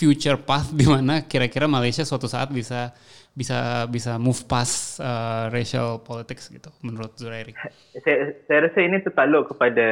[0.00, 2.96] future path di mana kira-kira Malaysia suatu saat bisa
[3.30, 7.54] bisa bisa move past uh, racial politics gitu menurut Zurairi.
[8.02, 9.86] saya, saya rasa ini tertakluk kepada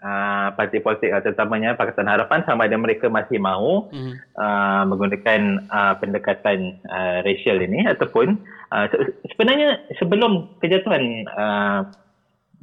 [0.00, 4.12] uh, parti politik uh, terutamanya Pakatan Harapan sama ada mereka masih mahu Mhm.
[4.32, 8.40] uh, menggunakan uh, pendekatan uh, racial ini ataupun
[8.72, 11.04] uh, se- sebenarnya sebelum kejatuhan
[11.36, 11.80] uh,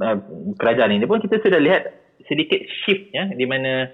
[0.02, 0.18] uh,
[0.58, 1.94] kerajaan ini pun kita sudah lihat
[2.26, 3.86] sedikit shift ya di mana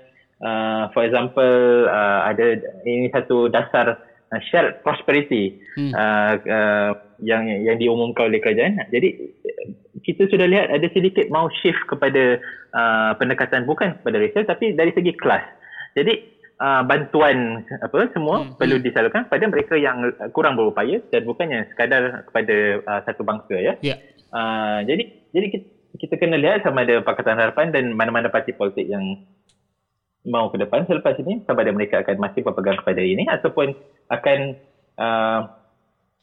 [0.43, 3.97] uh, for example uh, ada ini satu dasar
[4.33, 5.93] uh, shared prosperity Hmm.
[5.93, 8.81] uh, uh, yang yang diumumkan oleh kerajaan.
[8.89, 9.13] Jadi
[10.01, 12.41] kita sudah lihat ada sedikit mau shift kepada
[12.73, 15.45] uh, pendekatan bukan kepada racial tapi dari segi kelas.
[15.93, 16.13] Jadi
[16.61, 20.01] uh, bantuan apa semua Hmm, perlu disalurkan kepada mereka yang
[20.33, 23.73] kurang berupaya dan bukannya sekadar kepada uh, satu bangsa ya.
[23.85, 23.95] Ya.
[24.33, 25.65] Uh, jadi jadi kita,
[25.97, 29.25] kita kena lihat sama ada Pakatan Harapan dan mana-mana parti politik yang
[30.27, 33.71] mau ke depan selepas ini sama ada mereka akan masih berpegang kepada ini ataupun
[34.11, 34.39] akan
[34.99, 35.39] uh,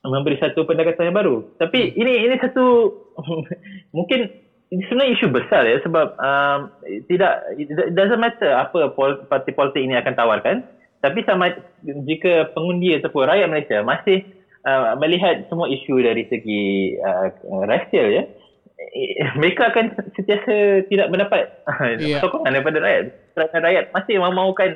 [0.05, 1.37] memberi satu pendekatan yang baru.
[1.57, 2.93] Tapi ini ini satu
[3.97, 4.45] mungkin
[4.75, 6.61] ini sebenarnya isu besar ya sebab um,
[7.07, 10.57] tidak it doesn't matter apa pol, parti politik ini akan tawarkan
[11.05, 11.53] tapi sama
[11.85, 14.25] jika pengundi ataupun rakyat Malaysia masih
[14.65, 17.29] uh, melihat semua isu dari segi uh,
[17.69, 18.27] rasial ya eh,
[19.39, 21.45] mereka akan sentiasa tidak mendapat.
[22.05, 22.21] Ya.
[22.21, 23.05] sokongan daripada rakyat.
[23.35, 24.71] Kerana rakyat masih memaukan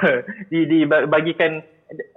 [0.52, 1.64] di dibagikan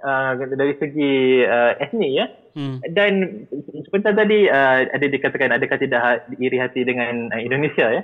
[0.04, 2.26] uh, dari segi uh, etnik ya.
[2.52, 2.84] Hmm.
[2.92, 3.48] dan
[3.88, 8.02] sebentar tadi uh, ada dikatakan adakah tidak ha- iri hati dengan uh, Indonesia ya?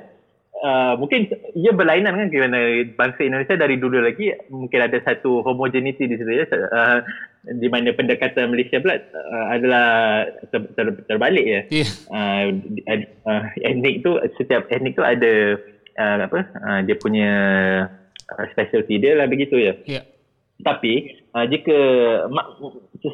[0.59, 6.09] Uh, mungkin ia berlainan kan kerana bangsa Indonesia dari dulu lagi mungkin ada satu homogenity
[6.09, 6.49] di situ ya?
[6.49, 7.05] Uh,
[7.45, 9.87] di mana pendekatan Malaysia pula uh, adalah
[10.51, 11.87] ter, ter, terbalik ya Iya.
[12.11, 12.45] uh,
[13.25, 15.55] uh, etnik tu setiap etnik tu ada
[15.95, 17.31] uh, apa uh, dia punya
[18.29, 20.03] uh, specialty dia lah begitu ya Iya.
[20.59, 20.95] Tapi
[21.33, 21.79] uh, jika
[22.27, 22.51] ma-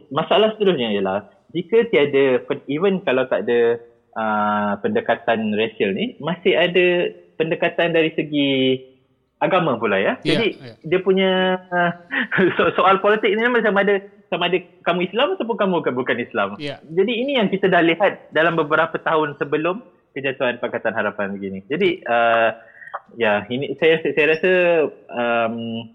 [0.09, 3.77] masalah seterusnya ialah jika tiada even kalau tak ada
[4.17, 8.81] uh, pendekatan rasial ni masih ada pendekatan dari segi
[9.45, 10.17] agama pula ya.
[10.25, 10.75] Ya, Jadi ya.
[10.81, 11.93] dia punya uh,
[12.57, 14.01] so- soal politik ni macam ada
[14.33, 16.49] sama ada kamu Islam ataupun kamu bukan, Islam.
[16.59, 16.81] Ya.
[16.83, 19.85] Jadi ini yang kita dah lihat dalam beberapa tahun sebelum
[20.17, 21.63] kejatuhan Pakatan Harapan begini.
[21.71, 22.51] Jadi uh,
[23.19, 24.53] ya ini saya saya rasa
[25.11, 25.87] um,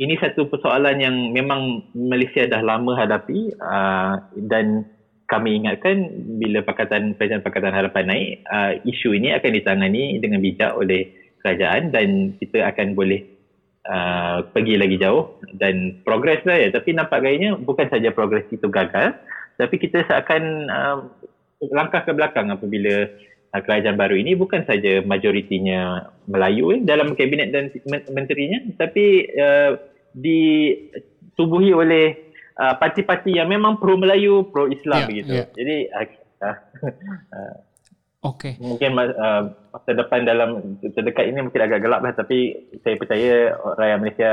[0.00, 4.16] ini satu persoalan yang memang Malaysia dah lama hadapi uh,
[4.48, 4.86] dan
[5.30, 6.10] kami ingatkan
[6.42, 12.36] bila Pakatan Pakatan Harapan naik uh, isu ini akan ditangani dengan bijak oleh kerajaan dan
[12.36, 13.24] kita akan boleh
[13.88, 18.68] uh, pergi lagi jauh dan progres lah ya tapi nampak gayanya bukan saja progres itu
[18.68, 19.16] gagal
[19.56, 20.98] tapi kita seakan uh,
[21.72, 23.08] langkah ke belakang apabila
[23.52, 29.28] uh, kerajaan baru ini bukan saja majoritinya Melayu eh, dalam kabinet dan men- menterinya tapi
[29.36, 29.76] uh,
[30.12, 35.44] ditubuhi oleh uh, parti-parti yang memang pro Melayu pro Islam Ya, begitu ya.
[35.56, 36.06] jadi uh,
[37.36, 37.54] uh,
[38.20, 38.60] Oke.
[38.60, 42.52] mungkin mas- uh, masa depan dalam terdekat ini mungkin agak gelap lah tapi
[42.84, 44.30] saya percaya rakyat Malaysia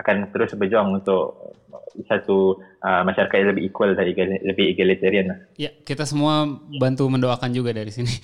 [0.00, 1.56] akan terus berjuang untuk
[2.08, 4.06] satu uh, masyarakat yang lebih equal dan
[4.46, 5.38] lebih egalitarian lah.
[5.58, 6.46] Ya, kita semua
[6.78, 8.10] bantu mendoakan juga dari sini.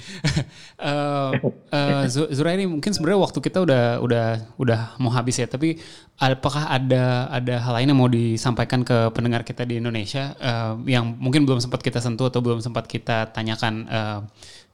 [0.76, 1.32] Eh
[1.72, 4.26] eh, Zu- Zurairi mungkin sebenarnya waktu kita udah udah
[4.60, 5.80] udah mau habis ya, tapi
[6.20, 11.16] apakah ada ada hal lain yang mau disampaikan ke pendengar kita di Indonesia eh, yang
[11.16, 14.20] mungkin belum sempat kita sentuh atau belum sempat kita tanyakan eh,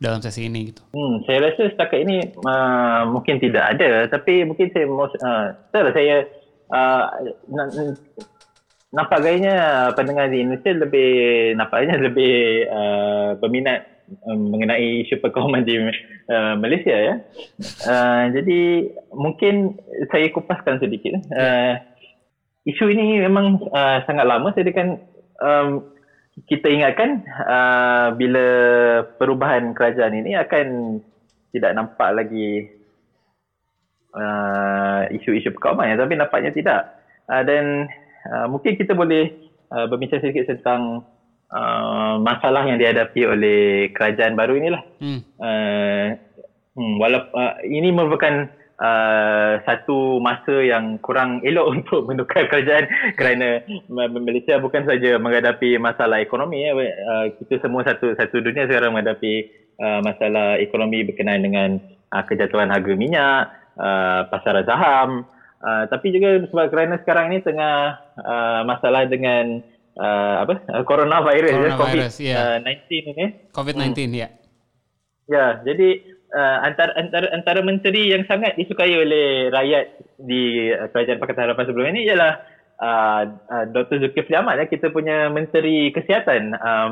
[0.02, 0.82] dalam sesi ini gitu?
[0.90, 6.26] Hmm, saya rasa setakat ini uh, mungkin tidak ada tapi mungkin saya mau uh, saya
[6.74, 7.04] uh,
[7.46, 7.96] na-
[8.92, 11.10] nampak gayanya pendengar di Indonesia lebih
[11.58, 13.86] nampaknya lebih uh, berminat
[14.26, 17.14] um, mengenai isu perkauman di uh, Malaysia ya.
[17.86, 19.78] Uh, jadi mungkin
[20.12, 21.16] saya kupaskan sedikit.
[21.32, 21.80] Uh,
[22.68, 25.00] isu ini memang uh, sangat lama saya kan
[25.42, 25.91] um,
[26.48, 28.46] kita ingatkan uh, bila
[29.20, 30.98] perubahan kerajaan ini akan
[31.52, 32.72] tidak nampak lagi
[34.16, 36.80] uh, isu-isu perkauman ya, tapi nampaknya tidak.
[37.28, 37.86] Uh, dan
[38.32, 39.28] uh, mungkin kita boleh
[39.68, 41.04] uh, berbincang sedikit tentang
[41.52, 43.60] uh, masalah yang dihadapi oleh
[43.92, 44.82] kerajaan baru inilah.
[45.04, 45.20] Hmm.
[45.36, 46.06] Uh,
[46.80, 48.48] hmm, walaupun uh, ini merupakan
[48.82, 55.78] uh, satu masa yang kurang elok untuk menukar kerajaan kerana Ma- Malaysia bukan saja menghadapi
[55.78, 56.74] masalah ekonomi ya.
[56.74, 59.46] uh, kita semua satu satu dunia sekarang menghadapi
[59.78, 61.70] uh, masalah ekonomi berkenaan dengan
[62.10, 65.10] uh, kejatuhan harga minyak, uh, pasaran saham
[65.62, 69.62] uh, tapi juga sebab kerana sekarang ini tengah uh, masalah dengan
[69.96, 72.36] uh, apa uh, coronavirus, ya, Coronavirus, ya.
[72.58, 74.28] COVID-19 ini COVID-19 ya.
[75.30, 79.84] Ya, jadi uh, antara antara antara menteri yang sangat disukai oleh rakyat
[80.18, 82.32] di uh, Kerajaan Pakatan Harapan sebelum ini ialah
[82.78, 84.00] uh, uh, Dr.
[84.00, 86.56] Zulkifli Ahmad ya, kita punya menteri kesihatan.
[86.56, 86.90] Um,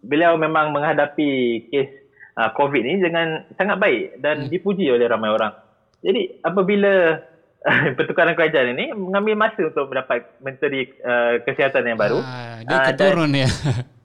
[0.00, 1.30] beliau memang menghadapi
[1.68, 1.88] kes
[2.36, 4.50] uh, COVID ini dengan sangat baik dan Hmm.
[4.52, 5.52] dipuji oleh ramai orang.
[6.04, 7.18] Jadi apabila
[7.64, 12.76] uh, pertukaran kerajaan ini mengambil masa untuk mendapat menteri uh, kesihatan yang baru, Ah, dia
[12.76, 13.48] Ah, keturun ya.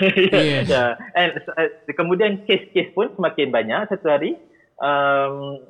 [0.00, 0.62] yeah.
[0.72, 0.90] yeah.
[1.12, 4.38] And uh, kemudian kes-kes pun semakin banyak satu hari.
[4.82, 5.62] Um,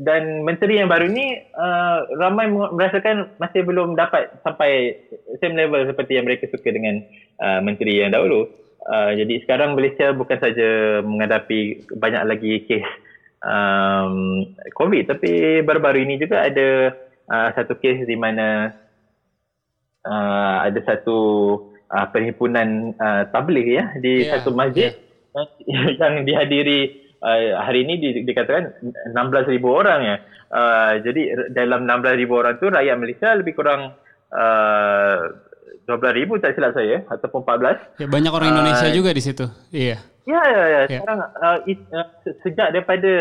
[0.00, 4.96] dan menteri yang baru ni uh, ramai merasakan masih belum dapat sampai
[5.44, 7.04] same level seperti yang mereka suka dengan
[7.44, 8.48] uh, menteri yang dahulu.
[8.84, 12.84] Uh, jadi sekarang Malaysia bukan saja menghadapi banyak lagi kes
[13.44, 14.44] um,
[14.76, 16.92] COVID tapi baru-baru ini juga ada
[17.28, 18.72] uh, satu kes di mana
[20.04, 21.20] uh, ada satu
[21.94, 24.98] uh, perhimpunan uh, tabligh ya di Ya, satu masjid
[26.02, 26.78] yang dihadiri
[27.18, 28.74] uh, hari ini di, dikatakan
[29.10, 30.16] 16,000 orang ya.
[30.50, 33.94] Uh, jadi dalam 16,000 orang tu rakyat Malaysia lebih kurang
[34.30, 35.16] uh,
[35.84, 38.00] 12,000 tak silap saya ataupun 14.
[38.00, 38.94] ya banyak orang Indonesia Ah.
[38.94, 39.44] juga di situ.
[39.68, 40.00] Iya.
[40.24, 40.80] Ya, ya, ya.
[40.88, 40.98] Ya.
[41.04, 43.12] Sekarang uh, it, uh, se- sejak daripada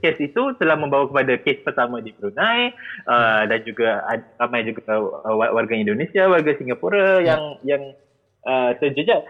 [0.00, 2.72] kes itu telah membawa kepada kes pertama di Brunei
[3.04, 4.00] uh, dan juga
[4.38, 7.36] ramai juga uh, wa- warga Indonesia, warga Singapura Ya.
[7.36, 7.82] yang yang
[8.48, 9.20] uh, terjejak.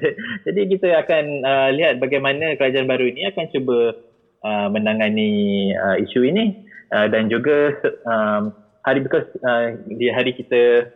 [0.48, 3.92] Jadi kita akan uh, lihat bagaimana kerajaan baru ini akan cuba
[4.40, 6.56] uh, menangani uh, isu ini
[6.96, 7.76] uh, dan juga
[8.08, 10.88] um, hari because uh, di hari kita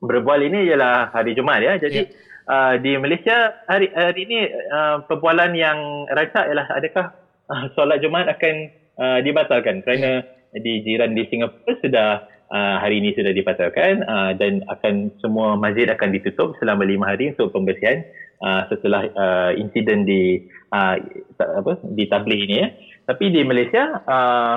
[0.00, 1.76] berbual ini ialah hari Jumaat ya.
[1.76, 2.10] Jadi Ya.
[2.48, 7.06] uh, di Malaysia hari hari ini uh, perbualan yang rancak ialah adakah
[7.52, 8.54] uh, solat Jumaat akan
[8.96, 10.24] uh, dibatalkan kerana
[10.56, 12.08] di jiran di Singapura sudah
[12.52, 17.32] uh, hari ini sudah dibatalkan uh, dan akan semua masjid akan ditutup selama lima hari
[17.32, 18.04] untuk pembersihan
[18.44, 20.96] uh, setelah uh, insiden di uh,
[21.38, 22.68] apa di tabligh ini ya.
[23.08, 24.56] Tapi di Malaysia uh,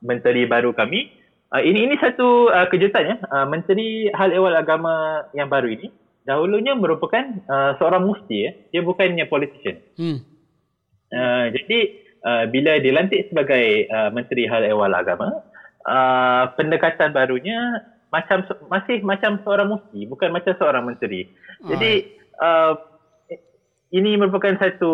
[0.00, 1.12] menteri baru kami
[1.52, 3.16] uh, ini ini satu uh, kejutan ya.
[3.28, 5.92] Uh, Menteri Hal Ehwal Agama yang baru ini
[6.24, 8.52] dahulunya merupakan uh, seorang mufti ya.
[8.72, 9.76] Dia bukannya politician.
[9.96, 10.18] Hmm.
[11.10, 11.78] Uh, jadi
[12.22, 15.42] uh, bila dilantik sebagai uh, Menteri Hal Ehwal Agama,
[15.86, 21.30] uh, pendekatan barunya macam masih macam seorang mufti, bukan macam seorang menteri.
[21.62, 21.92] Jadi
[22.42, 22.74] uh,
[23.94, 24.92] ini merupakan satu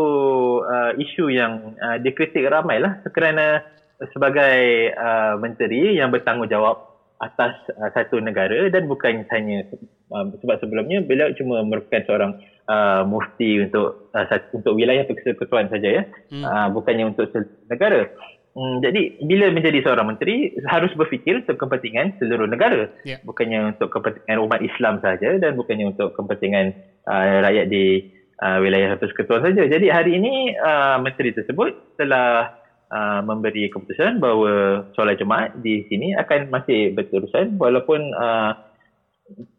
[0.65, 3.65] uh, isu yang uh, dikritik ramai lah kerana
[4.13, 6.77] sebagai uh, menteri yang bertanggungjawab
[7.17, 9.65] atas uh, satu negara dan bukan hanya
[10.13, 12.33] uh, sebab sebelumnya beliau cuma merupakan seorang
[12.69, 16.45] uh, mufti untuk uh, untuk wilayah persekutuan saja ya hmm.
[16.45, 17.33] uh, bukannya untuk
[17.73, 18.13] negara
[18.57, 23.21] Hmm, jadi bila menjadi seorang menteri harus berfikir untuk kepentingan seluruh negara yeah.
[23.21, 26.73] bukannya untuk kepentingan umat Islam saja dan bukannya untuk kepentingan
[27.05, 28.09] uh, rakyat di
[28.41, 29.69] uh, wilayah persekutuan saja.
[29.69, 32.57] Jadi hari ini uh, menteri tersebut telah
[32.89, 38.57] uh, memberi keputusan bahawa solat Jumaat di sini akan masih berterusan walaupun uh,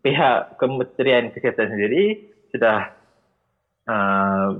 [0.01, 2.97] pihak Kementerian Kesihatan sendiri sudah
[3.87, 4.51] Uh,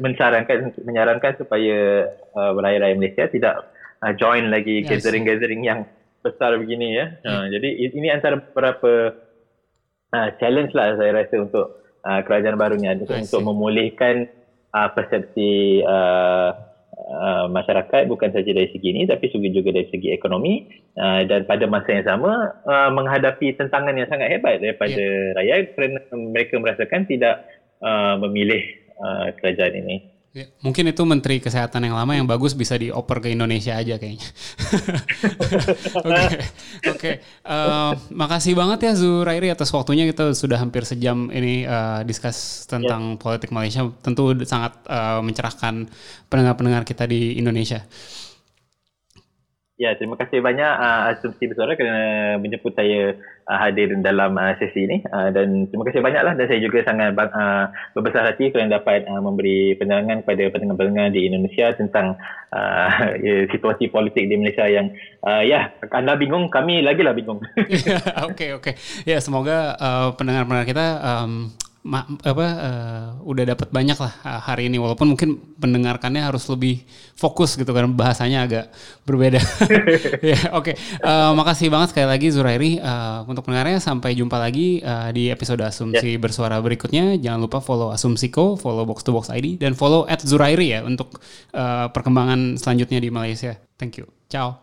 [0.00, 3.68] mensarankan menyarankan supaya uh, rakyat-rakyat Malaysia tidak
[4.02, 4.90] uh, join lagi yes.
[4.90, 5.86] gathering-gathering yang
[6.22, 7.06] besar begini ya.
[7.22, 7.30] Yeah.
[7.30, 9.16] Uh, jadi ini antara beberapa
[10.12, 11.66] uh, challenge lah saya rasa untuk
[12.06, 14.28] uh, kerajaan barunya untuk memulihkan
[14.74, 16.50] uh, persepsi uh,
[16.92, 21.64] uh, masyarakat bukan saja dari segi ini tapi juga dari segi ekonomi uh, dan pada
[21.66, 25.34] masa yang sama uh, menghadapi tentangan yang sangat hebat daripada yeah.
[25.38, 27.34] rakyat kerana mereka merasakan tidak
[27.82, 28.62] uh, memilih
[29.00, 29.96] uh, kerajaan ini.
[30.32, 34.24] Ya, mungkin itu Menteri Kesehatan yang lama yang bagus bisa dioper ke Indonesia aja kayaknya.
[35.92, 36.40] Oke, oke.
[36.88, 37.14] Okay, okay.
[37.44, 43.14] uh, makasih banget ya Zurairi atas waktunya kita sudah hampir sejam ini uh, discuss tentang
[43.14, 43.20] yeah.
[43.20, 43.84] politik Malaysia.
[44.00, 45.92] Tentu sangat uh, mencerahkan
[46.32, 47.84] pendengar-pendengar kita di Indonesia.
[49.82, 53.18] Ya, terima kasih banyak uh, Asumsi Bersuara kerana menjemput saya
[53.50, 57.18] uh, hadir dalam uh, sesi ini uh, dan terima kasih banyaklah dan saya juga sangat
[57.18, 62.14] uh, berbesar hati kerana dapat uh, memberi penerangan kepada pendengar-pendengar di Indonesia tentang
[62.54, 63.10] uh,
[63.58, 64.94] situasi politik di Malaysia yang
[65.26, 67.42] uh, ya anda bingung kami lagi lah bingung.
[68.30, 68.78] Okey okey.
[69.02, 71.50] Ya semoga uh, pendengar-pendengar kita um,
[71.82, 76.86] ma apa uh, udah dapat banyak lah eh, hari ini walaupun mungkin mendengarkannya harus lebih
[77.18, 78.64] fokus gitu kan bahasanya agak
[79.02, 79.42] berbeda.
[80.30, 80.72] ya oke.
[80.72, 80.74] Okay.
[81.02, 85.58] Uh, makasih banget sekali lagi Zurairi uh, untuk pendengarnya sampai jumpa lagi uh, di episode
[85.66, 86.22] Asumsi yeah.
[86.22, 87.18] bersuara berikutnya.
[87.18, 91.18] Jangan lupa follow Asumsiko, follow Box to Box ID dan follow at Zurairi ya untuk
[91.50, 93.58] uh, perkembangan selanjutnya di Malaysia.
[93.74, 94.06] Thank you.
[94.30, 94.62] Ciao.